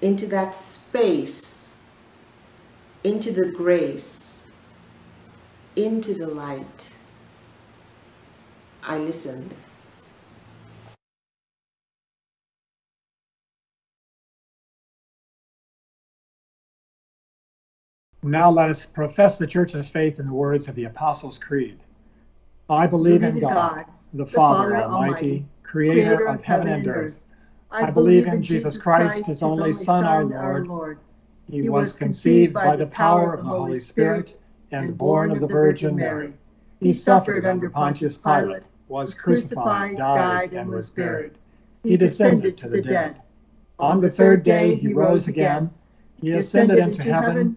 into 0.00 0.28
that 0.28 0.54
space, 0.54 1.68
into 3.02 3.32
the 3.32 3.50
grace, 3.50 4.38
into 5.74 6.14
the 6.14 6.28
light. 6.28 6.90
I 8.84 8.98
listened. 8.98 9.52
Now 18.24 18.52
let 18.52 18.68
us 18.68 18.86
profess 18.86 19.36
the 19.36 19.48
church's 19.48 19.88
faith 19.88 20.20
in 20.20 20.26
the 20.26 20.32
words 20.32 20.68
of 20.68 20.76
the 20.76 20.84
Apostles' 20.84 21.40
Creed. 21.40 21.80
I 22.70 22.86
believe 22.86 23.24
in 23.24 23.40
God, 23.40 23.84
the 24.12 24.26
Father 24.26 24.76
Almighty, 24.76 25.44
creator 25.64 26.26
of 26.28 26.40
heaven 26.40 26.68
and 26.68 26.86
earth. 26.86 27.18
I 27.72 27.90
believe 27.90 28.28
in 28.28 28.40
Jesus 28.40 28.76
Christ, 28.78 29.24
his 29.24 29.42
only 29.42 29.72
Son, 29.72 30.04
our 30.04 30.64
Lord. 30.64 30.98
He 31.50 31.68
was 31.68 31.92
conceived 31.92 32.54
by 32.54 32.76
the 32.76 32.86
power 32.86 33.34
of 33.34 33.42
the 33.42 33.50
Holy 33.50 33.80
Spirit 33.80 34.38
and 34.70 34.96
born 34.96 35.32
of 35.32 35.40
the 35.40 35.48
Virgin 35.48 35.96
Mary. 35.96 36.32
He 36.78 36.92
suffered 36.92 37.44
under 37.44 37.70
Pontius 37.70 38.18
Pilate, 38.18 38.62
was 38.86 39.14
crucified, 39.14 39.96
died, 39.96 40.52
and 40.52 40.70
was 40.70 40.90
buried. 40.90 41.32
He 41.82 41.96
descended 41.96 42.56
to 42.58 42.68
the 42.68 42.82
dead. 42.82 43.20
On 43.80 44.00
the 44.00 44.10
third 44.10 44.44
day 44.44 44.76
he 44.76 44.92
rose 44.92 45.26
again. 45.26 45.70
He 46.20 46.30
ascended 46.32 46.78
into 46.78 47.02
heaven 47.02 47.56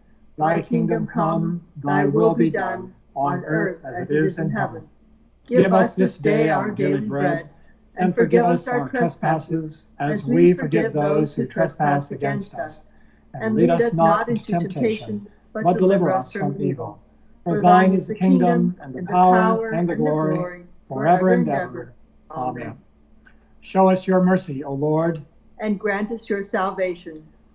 Thy 0.37 0.61
kingdom 0.61 1.07
come, 1.07 1.61
thy 1.83 2.05
will 2.05 2.33
be 2.33 2.49
done, 2.49 2.93
on 3.15 3.43
earth 3.45 3.83
as 3.83 4.09
it 4.09 4.15
is 4.15 4.37
in 4.37 4.49
heaven. 4.49 4.87
Give 5.47 5.73
us 5.73 5.95
this 5.95 6.17
day 6.17 6.49
our 6.49 6.71
daily 6.71 7.01
bread, 7.01 7.49
and 7.97 8.15
forgive 8.15 8.45
us 8.45 8.67
our 8.67 8.89
trespasses, 8.89 9.87
as 9.99 10.25
we 10.25 10.53
forgive 10.53 10.93
those 10.93 11.35
who 11.35 11.45
trespass 11.45 12.11
against 12.11 12.55
us. 12.55 12.85
And 13.33 13.55
lead 13.55 13.69
us 13.69 13.93
not 13.93 14.29
into 14.29 14.45
temptation, 14.45 15.27
but 15.53 15.77
deliver 15.77 16.11
us 16.11 16.31
from 16.31 16.61
evil. 16.61 17.01
For 17.43 17.61
thine 17.61 17.93
is 17.93 18.07
the 18.07 18.15
kingdom, 18.15 18.77
and 18.81 18.93
the 18.93 19.03
power, 19.03 19.71
and 19.71 19.89
the 19.89 19.95
glory, 19.95 20.63
forever 20.87 21.33
and 21.33 21.47
ever. 21.49 21.93
Amen. 22.29 22.77
Show 23.61 23.89
us 23.89 24.07
your 24.07 24.23
mercy, 24.23 24.63
O 24.63 24.73
Lord. 24.73 25.21
And 25.59 25.79
grant 25.79 26.11
us 26.11 26.29
your 26.29 26.43
salvation. 26.43 27.23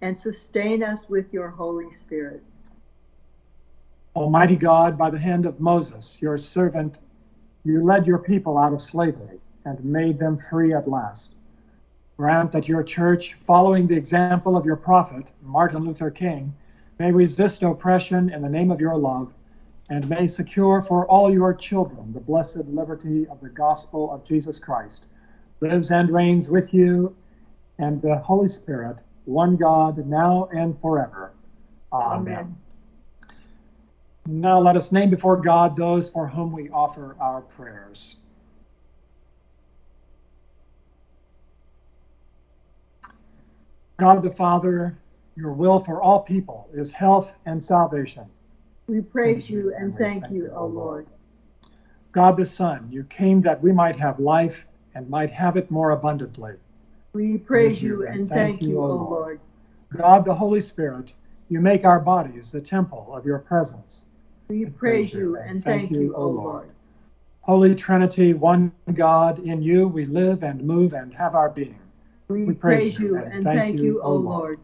and 0.00 0.18
sustain 0.18 0.82
us 0.82 1.08
with 1.08 1.32
your 1.32 1.48
Holy 1.48 1.92
Spirit. 1.94 2.42
Almighty 4.16 4.56
God, 4.56 4.96
by 4.96 5.10
the 5.10 5.18
hand 5.18 5.44
of 5.46 5.60
Moses, 5.60 6.18
your 6.20 6.38
servant, 6.38 6.98
you 7.64 7.82
led 7.82 8.06
your 8.06 8.18
people 8.18 8.58
out 8.58 8.72
of 8.72 8.82
slavery 8.82 9.40
and 9.64 9.84
made 9.84 10.18
them 10.18 10.38
free 10.38 10.72
at 10.72 10.88
last. 10.88 11.34
Grant 12.16 12.52
that 12.52 12.68
your 12.68 12.84
church, 12.84 13.34
following 13.40 13.88
the 13.88 13.96
example 13.96 14.56
of 14.56 14.64
your 14.64 14.76
prophet, 14.76 15.32
Martin 15.42 15.84
Luther 15.84 16.10
King, 16.10 16.54
may 16.98 17.10
resist 17.10 17.62
oppression 17.62 18.30
in 18.30 18.40
the 18.40 18.48
name 18.48 18.70
of 18.70 18.80
your 18.80 18.96
love 18.96 19.32
and 19.90 20.08
may 20.08 20.26
secure 20.26 20.80
for 20.80 21.06
all 21.06 21.32
your 21.32 21.52
children 21.52 22.12
the 22.12 22.20
blessed 22.20 22.64
liberty 22.68 23.26
of 23.26 23.40
the 23.40 23.48
gospel 23.48 24.12
of 24.12 24.24
Jesus 24.24 24.58
Christ, 24.58 25.06
lives 25.60 25.90
and 25.90 26.08
reigns 26.08 26.48
with 26.48 26.72
you 26.72 27.14
and 27.78 28.00
the 28.00 28.16
Holy 28.18 28.48
Spirit 28.48 28.98
one 29.24 29.56
God, 29.56 30.06
now 30.06 30.48
and 30.52 30.78
forever. 30.80 31.32
Amen. 31.92 32.34
Amen. 32.34 32.56
Now 34.26 34.58
let 34.60 34.76
us 34.76 34.90
name 34.90 35.10
before 35.10 35.36
God 35.36 35.76
those 35.76 36.08
for 36.08 36.26
whom 36.26 36.52
we 36.52 36.70
offer 36.70 37.16
our 37.20 37.42
prayers. 37.42 38.16
God 43.98 44.22
the 44.22 44.30
Father, 44.30 44.98
your 45.36 45.52
will 45.52 45.78
for 45.78 46.02
all 46.02 46.20
people 46.20 46.68
is 46.72 46.90
health 46.90 47.34
and 47.46 47.62
salvation. 47.62 48.24
We 48.86 49.00
praise 49.00 49.48
you 49.48 49.74
and 49.78 49.94
thank 49.94 50.30
you, 50.30 50.50
O 50.54 50.66
Lord. 50.66 51.06
God 52.12 52.36
the 52.36 52.46
Son, 52.46 52.88
you 52.90 53.04
came 53.04 53.40
that 53.42 53.62
we 53.62 53.72
might 53.72 53.96
have 53.96 54.18
life 54.20 54.66
and 54.94 55.08
might 55.08 55.30
have 55.30 55.56
it 55.56 55.70
more 55.70 55.90
abundantly. 55.90 56.54
We 57.14 57.38
praise 57.38 57.80
you 57.80 58.08
and 58.08 58.28
thank 58.28 58.60
you, 58.60 58.82
O 58.82 58.86
Lord. 58.88 59.38
God 59.96 60.24
the 60.24 60.34
Holy 60.34 60.60
Spirit, 60.60 61.12
you 61.48 61.60
make 61.60 61.84
our 61.84 62.00
bodies 62.00 62.50
the 62.50 62.60
temple 62.60 63.14
of 63.14 63.24
your 63.24 63.38
presence. 63.38 64.06
We 64.48 64.66
praise 64.66 65.14
you 65.14 65.36
and 65.36 65.62
thank 65.62 65.92
you, 65.92 66.12
O 66.16 66.26
Lord. 66.26 66.70
Holy 67.42 67.72
Trinity, 67.76 68.34
one 68.34 68.72
God, 68.94 69.38
in 69.38 69.62
you 69.62 69.86
we 69.86 70.06
live 70.06 70.42
and 70.42 70.64
move 70.64 70.92
and 70.92 71.14
have 71.14 71.36
our 71.36 71.50
being. 71.50 71.78
We, 72.26 72.52
praise 72.52 72.98
you 72.98 73.16
and 73.18 73.44
thank 73.44 73.80
you, 73.80 74.02
O 74.02 74.16
Lord. 74.16 74.58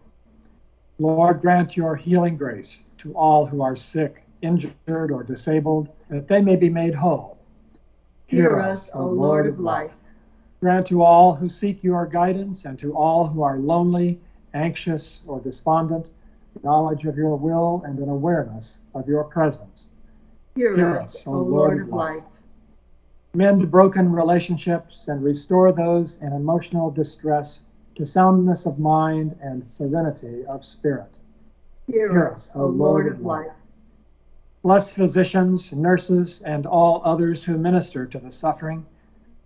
Lord, 0.98 1.40
grant 1.40 1.76
your 1.76 1.94
healing 1.94 2.36
grace 2.36 2.82
to 2.98 3.14
all 3.14 3.46
who 3.46 3.62
are 3.62 3.76
sick, 3.76 4.24
injured, 4.42 4.74
or 4.88 5.22
disabled, 5.22 5.88
that 6.09 6.26
they 6.26 6.40
may 6.40 6.57
be 6.57 6.68
made 6.68 6.96
whole. 6.96 7.38
Hear 8.26 8.59
us, 8.59 8.90
O 8.92 9.07
Lord 9.07 9.46
of 9.46 9.61
life. 9.61 9.92
Grant 10.61 10.86
to 10.88 11.02
all 11.02 11.34
who 11.34 11.48
seek 11.48 11.82
your 11.82 12.04
guidance 12.04 12.66
and 12.66 12.78
to 12.78 12.94
all 12.94 13.26
who 13.26 13.42
are 13.42 13.58
lonely, 13.58 14.20
anxious, 14.52 15.22
or 15.26 15.40
despondent 15.40 16.06
knowledge 16.62 17.06
of 17.06 17.16
your 17.16 17.36
will 17.36 17.82
and 17.86 17.98
an 17.98 18.08
awareness 18.08 18.80
of 18.94 19.08
your 19.08 19.24
presence. 19.24 19.90
Hear, 20.54 20.76
Hear 20.76 20.98
us, 20.98 21.26
O 21.26 21.32
Lord, 21.32 21.48
Lord 21.48 21.80
of 21.80 21.88
life. 21.88 22.24
Mend 23.32 23.70
broken 23.70 24.12
relationships 24.12 25.08
and 25.08 25.22
restore 25.22 25.72
those 25.72 26.18
in 26.20 26.32
emotional 26.32 26.90
distress 26.90 27.62
to 27.94 28.04
soundness 28.04 28.66
of 28.66 28.78
mind 28.78 29.36
and 29.40 29.68
serenity 29.70 30.44
of 30.46 30.64
spirit. 30.64 31.18
Hear, 31.86 32.11
Hear 32.11 32.28
us, 32.28 32.52
O 32.54 32.66
Lord 32.66 33.06
of 33.06 33.22
life. 33.22 33.52
Bless 34.62 34.90
physicians, 34.90 35.72
nurses, 35.72 36.42
and 36.44 36.66
all 36.66 37.00
others 37.04 37.42
who 37.42 37.56
minister 37.56 38.04
to 38.06 38.18
the 38.18 38.30
suffering 38.30 38.84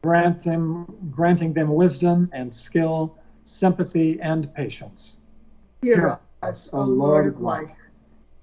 grant 0.04 0.44
them, 0.44 0.84
granting 1.10 1.54
them 1.54 1.74
wisdom 1.74 2.28
and 2.34 2.54
skill, 2.54 3.16
sympathy 3.42 4.20
and 4.20 4.52
patience. 4.52 5.16
Hear 5.80 6.18
us, 6.42 6.68
O 6.74 6.82
Lord 6.82 7.26
of 7.26 7.40
life. 7.40 7.70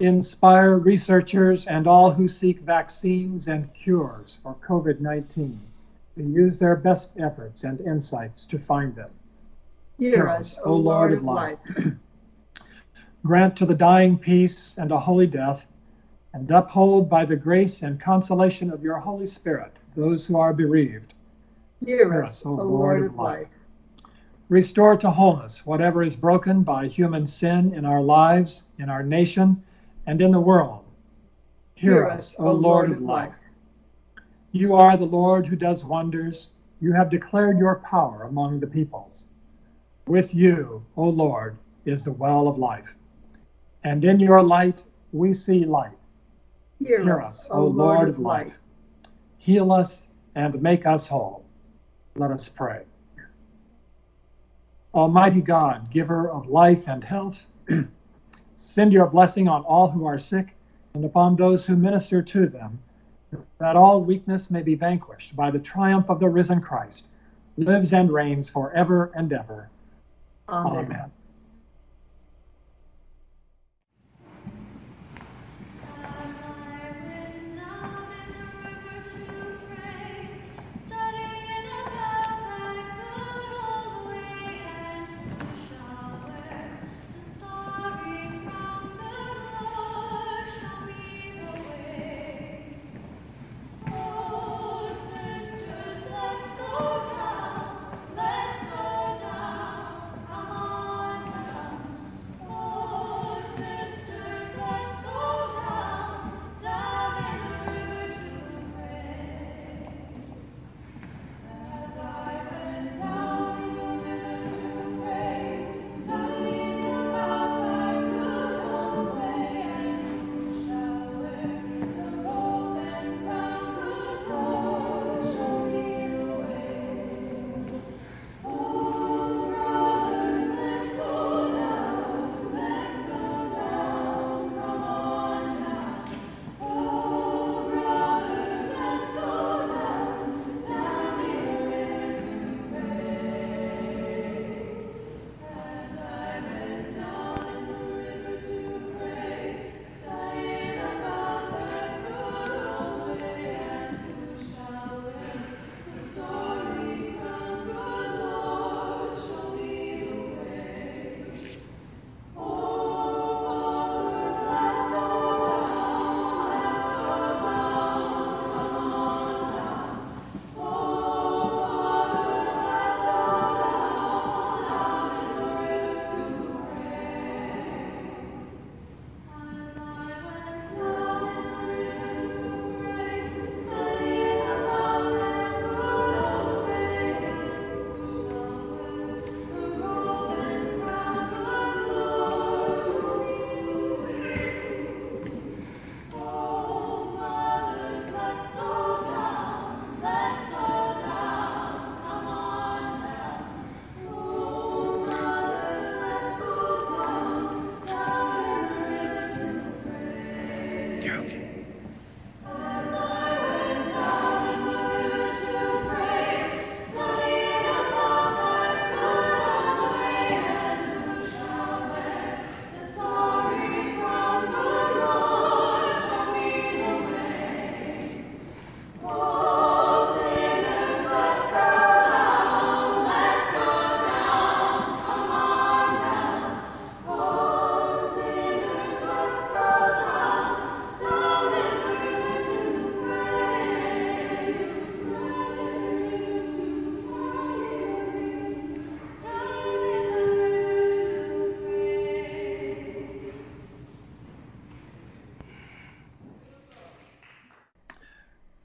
Inspire 0.00 0.78
researchers 0.78 1.68
and 1.68 1.86
all 1.86 2.10
who 2.10 2.26
seek 2.26 2.58
vaccines 2.62 3.46
and 3.46 3.72
cures 3.74 4.40
for 4.42 4.56
COVID 4.66 4.98
19 4.98 5.60
to 6.16 6.22
use 6.24 6.58
their 6.58 6.74
best 6.74 7.10
efforts 7.16 7.62
and 7.62 7.80
insights 7.82 8.44
to 8.46 8.58
find 8.58 8.96
them. 8.96 9.10
Hear 10.00 10.28
us, 10.28 10.58
O 10.64 10.74
Lord 10.74 11.12
of 11.12 11.22
life. 11.22 11.58
Grant 13.24 13.56
to 13.58 13.66
the 13.66 13.76
dying 13.76 14.18
peace 14.18 14.74
and 14.78 14.90
a 14.90 14.98
holy 14.98 15.28
death, 15.28 15.68
and 16.34 16.50
uphold 16.50 17.08
by 17.08 17.24
the 17.24 17.36
grace 17.36 17.82
and 17.82 18.00
consolation 18.00 18.72
of 18.72 18.82
your 18.82 18.98
Holy 18.98 19.26
Spirit 19.26 19.70
those 19.94 20.26
who 20.26 20.36
are 20.36 20.52
bereaved 20.52 21.14
Hear 21.84 22.22
us, 22.22 22.46
O 22.46 22.52
Lord 22.52 23.02
of 23.02 23.16
life. 23.16 23.48
Restore 24.48 24.96
to 24.98 25.10
wholeness 25.10 25.66
whatever 25.66 26.02
is 26.02 26.14
broken 26.14 26.62
by 26.62 26.86
human 26.86 27.26
sin 27.26 27.74
in 27.74 27.84
our 27.84 28.00
lives, 28.02 28.62
in 28.78 28.88
our 28.88 29.02
nation, 29.02 29.62
and 30.06 30.22
in 30.22 30.30
the 30.30 30.40
world. 30.40 30.84
Hear 31.74 32.06
us, 32.06 32.36
O 32.38 32.52
Lord 32.52 32.92
of 32.92 33.00
life. 33.00 33.34
You 34.52 34.74
are 34.74 34.96
the 34.96 35.06
Lord 35.06 35.46
who 35.46 35.56
does 35.56 35.84
wonders. 35.84 36.50
You 36.80 36.92
have 36.92 37.10
declared 37.10 37.58
your 37.58 37.76
power 37.76 38.24
among 38.24 38.60
the 38.60 38.66
peoples. 38.66 39.26
With 40.06 40.34
you, 40.34 40.84
O 40.96 41.08
Lord, 41.08 41.56
is 41.84 42.04
the 42.04 42.12
well 42.12 42.46
of 42.46 42.58
life. 42.58 42.94
And 43.82 44.04
in 44.04 44.20
your 44.20 44.42
light 44.42 44.84
we 45.12 45.34
see 45.34 45.64
light, 45.64 45.98
Hear 46.78 47.20
us, 47.20 47.48
O 47.50 47.66
Lord 47.66 48.08
of 48.08 48.18
life. 48.18 48.52
Heal 49.38 49.72
us 49.72 50.04
and 50.34 50.62
make 50.62 50.86
us 50.86 51.08
whole. 51.08 51.41
Let 52.14 52.30
us 52.30 52.48
pray. 52.48 52.82
Almighty 54.94 55.40
God, 55.40 55.90
giver 55.90 56.28
of 56.28 56.48
life 56.48 56.86
and 56.86 57.02
health, 57.02 57.46
send 58.56 58.92
your 58.92 59.06
blessing 59.06 59.48
on 59.48 59.62
all 59.62 59.90
who 59.90 60.04
are 60.04 60.18
sick 60.18 60.54
and 60.94 61.04
upon 61.04 61.36
those 61.36 61.64
who 61.64 61.74
minister 61.76 62.20
to 62.20 62.46
them, 62.46 62.78
that 63.58 63.76
all 63.76 64.02
weakness 64.02 64.50
may 64.50 64.62
be 64.62 64.74
vanquished 64.74 65.34
by 65.34 65.50
the 65.50 65.58
triumph 65.58 66.10
of 66.10 66.20
the 66.20 66.28
risen 66.28 66.60
Christ, 66.60 67.06
lives 67.56 67.94
and 67.94 68.12
reigns 68.12 68.50
forever 68.50 69.10
and 69.14 69.32
ever. 69.32 69.70
Amen. 70.48 70.84
Amen. 70.84 71.12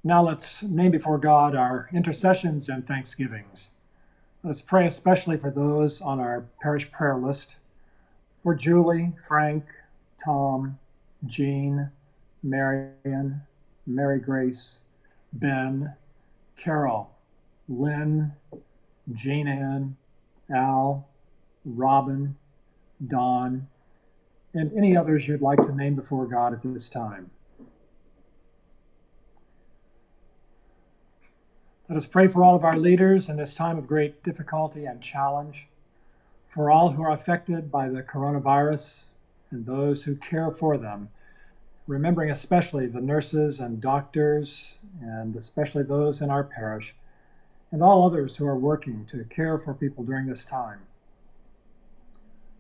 Now 0.08 0.24
let's 0.24 0.64
name 0.64 0.92
before 0.92 1.18
God 1.18 1.54
our 1.54 1.90
intercessions 1.92 2.70
and 2.70 2.88
thanksgivings. 2.88 3.72
Let's 4.42 4.62
pray 4.62 4.88
especially 4.88 5.36
for 5.36 5.52
those 5.52 6.00
on 6.00 6.22
our 6.22 6.46
parish 6.62 6.90
prayer 6.94 7.18
list 7.18 7.56
for 8.42 8.56
Julie, 8.56 9.12
Frank, 9.28 9.66
Tom, 10.24 10.80
Jean, 11.26 11.92
Marion, 12.42 13.42
Mary 13.86 14.22
Grace, 14.22 14.80
Ben, 15.34 15.94
Carol, 16.56 17.12
Lynn, 17.68 18.32
Jean 19.12 19.50
Ann, 19.50 19.98
Al, 20.50 21.06
Robin, 21.66 22.34
Don, 23.10 23.68
and 24.54 24.72
any 24.72 24.96
others 24.96 25.28
you'd 25.28 25.42
like 25.42 25.62
to 25.64 25.76
name 25.76 25.96
before 25.96 26.26
God 26.28 26.54
at 26.54 26.64
this 26.64 26.88
time. 26.88 27.30
Let 31.90 31.96
us 31.96 32.06
pray 32.06 32.28
for 32.28 32.44
all 32.44 32.54
of 32.54 32.66
our 32.66 32.76
leaders 32.76 33.30
in 33.30 33.38
this 33.38 33.54
time 33.54 33.78
of 33.78 33.88
great 33.88 34.22
difficulty 34.22 34.88
and 34.88 35.02
challenge, 35.02 35.70
for 36.50 36.70
all 36.70 36.92
who 36.92 37.02
are 37.02 37.14
affected 37.14 37.72
by 37.72 37.88
the 37.88 38.04
coronavirus 38.04 39.06
and 39.52 39.66
those 39.66 40.04
who 40.04 40.18
care 40.18 40.52
for 40.52 40.78
them, 40.78 41.08
remembering 41.88 42.30
especially 42.30 42.88
the 42.88 43.00
nurses 43.00 43.62
and 43.62 43.80
doctors, 43.80 44.76
and 45.02 45.38
especially 45.38 45.84
those 45.84 46.22
in 46.22 46.30
our 46.30 46.44
parish, 46.44 46.94
and 47.72 47.82
all 47.82 48.06
others 48.06 48.36
who 48.36 48.46
are 48.46 48.60
working 48.60 49.06
to 49.06 49.24
care 49.24 49.58
for 49.58 49.74
people 49.74 50.04
during 50.04 50.26
this 50.26 50.44
time. 50.44 50.80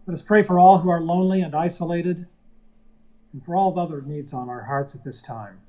Let 0.05 0.13
us 0.13 0.21
pray 0.21 0.43
for 0.43 0.57
all 0.57 0.77
who 0.77 0.89
are 0.89 1.01
lonely 1.01 1.41
and 1.41 1.53
isolated, 1.53 2.25
and 3.33 3.43
for 3.43 3.57
all 3.57 3.73
the 3.73 3.81
other 3.81 4.01
needs 4.01 4.31
on 4.31 4.47
our 4.47 4.63
hearts 4.63 4.95
at 4.95 5.03
this 5.03 5.21
time. 5.21 5.59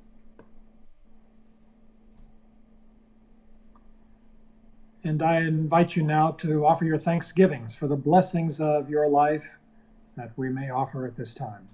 And 5.08 5.22
I 5.22 5.40
invite 5.40 5.96
you 5.96 6.02
now 6.02 6.32
to 6.32 6.66
offer 6.66 6.84
your 6.84 6.98
thanksgivings 6.98 7.74
for 7.74 7.86
the 7.86 7.96
blessings 7.96 8.60
of 8.60 8.90
your 8.90 9.08
life 9.08 9.48
that 10.18 10.30
we 10.36 10.50
may 10.50 10.68
offer 10.68 11.06
at 11.06 11.16
this 11.16 11.32
time. 11.32 11.66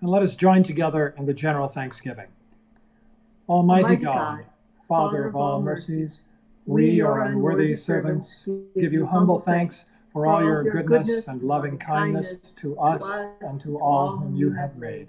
And 0.00 0.08
let 0.08 0.22
us 0.22 0.34
join 0.34 0.62
together 0.62 1.14
in 1.18 1.26
the 1.26 1.34
general 1.34 1.68
thanksgiving. 1.68 2.28
Almighty, 3.50 3.82
Almighty 3.84 4.02
God, 4.02 4.38
God, 4.38 4.46
Father 4.88 5.26
of 5.26 5.36
all 5.36 5.60
mercies, 5.60 6.22
we, 6.64 6.92
your 6.92 7.20
unworthy 7.20 7.76
servants, 7.76 8.48
give 8.74 8.94
you 8.94 9.04
humble 9.04 9.40
thanks 9.40 9.84
for 10.10 10.26
all 10.26 10.42
your 10.42 10.62
goodness 10.62 11.28
and 11.28 11.42
loving 11.42 11.76
kindness 11.76 12.38
to 12.56 12.78
us 12.78 13.04
and 13.42 13.60
to 13.60 13.78
all 13.78 14.16
whom 14.16 14.34
you 14.34 14.52
have 14.52 14.74
made. 14.78 15.08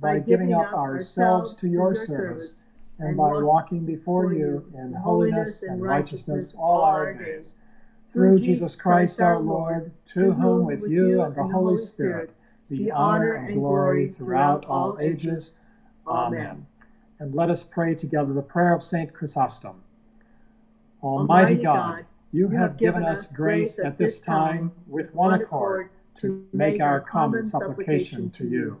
by 0.00 0.18
giving 0.18 0.54
up 0.54 0.72
ourselves 0.72 1.54
to 1.54 1.68
your 1.68 1.94
service, 1.94 2.62
and 2.98 3.16
by 3.16 3.32
walking 3.38 3.84
before 3.84 4.32
you 4.32 4.64
in 4.74 4.92
holiness 4.92 5.62
and 5.62 5.82
righteousness 5.82 6.54
all 6.58 6.82
our 6.82 7.14
days. 7.14 7.54
Through 8.12 8.40
Jesus 8.40 8.74
Christ 8.74 9.20
our 9.20 9.38
Lord, 9.38 9.92
to 10.06 10.32
whom 10.32 10.66
with 10.66 10.88
you 10.88 11.22
and 11.22 11.34
the 11.34 11.44
Holy 11.44 11.76
Spirit 11.76 12.30
be 12.68 12.90
honor 12.90 13.34
and 13.34 13.54
glory 13.54 14.10
throughout 14.10 14.64
all 14.66 14.98
ages. 15.00 15.52
Amen. 16.06 16.66
And 17.18 17.34
let 17.34 17.50
us 17.50 17.62
pray 17.62 17.94
together 17.94 18.32
the 18.32 18.42
prayer 18.42 18.74
of 18.74 18.82
Saint 18.82 19.12
Chrysostom. 19.12 19.82
Almighty 21.02 21.56
God, 21.56 22.04
you 22.32 22.48
have 22.48 22.76
given 22.76 23.04
us 23.04 23.26
grace 23.26 23.78
at 23.78 23.98
this 23.98 24.20
time 24.20 24.72
with 24.86 25.14
one 25.14 25.40
accord 25.40 25.90
to 26.20 26.44
make 26.52 26.80
our 26.80 27.00
common 27.00 27.44
supplication 27.44 28.30
to 28.30 28.46
you. 28.46 28.80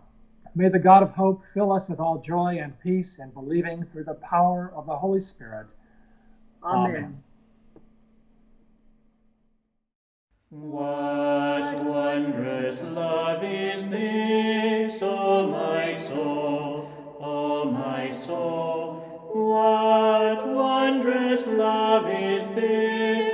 May 0.53 0.67
the 0.67 0.79
God 0.79 1.01
of 1.01 1.11
hope 1.11 1.43
fill 1.53 1.71
us 1.71 1.87
with 1.87 1.99
all 1.99 2.17
joy 2.17 2.59
and 2.61 2.77
peace 2.81 3.19
and 3.19 3.33
believing 3.33 3.85
through 3.85 4.03
the 4.03 4.15
power 4.15 4.71
of 4.75 4.85
the 4.85 4.95
Holy 4.95 5.21
Spirit. 5.21 5.67
Amen. 6.63 7.23
What 10.49 11.73
wondrous 11.85 12.81
love 12.81 13.41
is 13.45 13.87
this, 13.87 15.01
O 15.01 15.47
my 15.47 15.97
soul, 15.97 16.89
O 17.21 17.63
my 17.71 18.11
soul? 18.11 18.95
What 19.33 20.45
wondrous 20.45 21.47
love 21.47 22.05
is 22.09 22.49
this, 22.49 23.30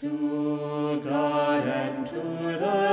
To 0.00 1.00
God 1.02 1.66
and 1.66 2.06
to 2.06 2.14
the 2.14 2.87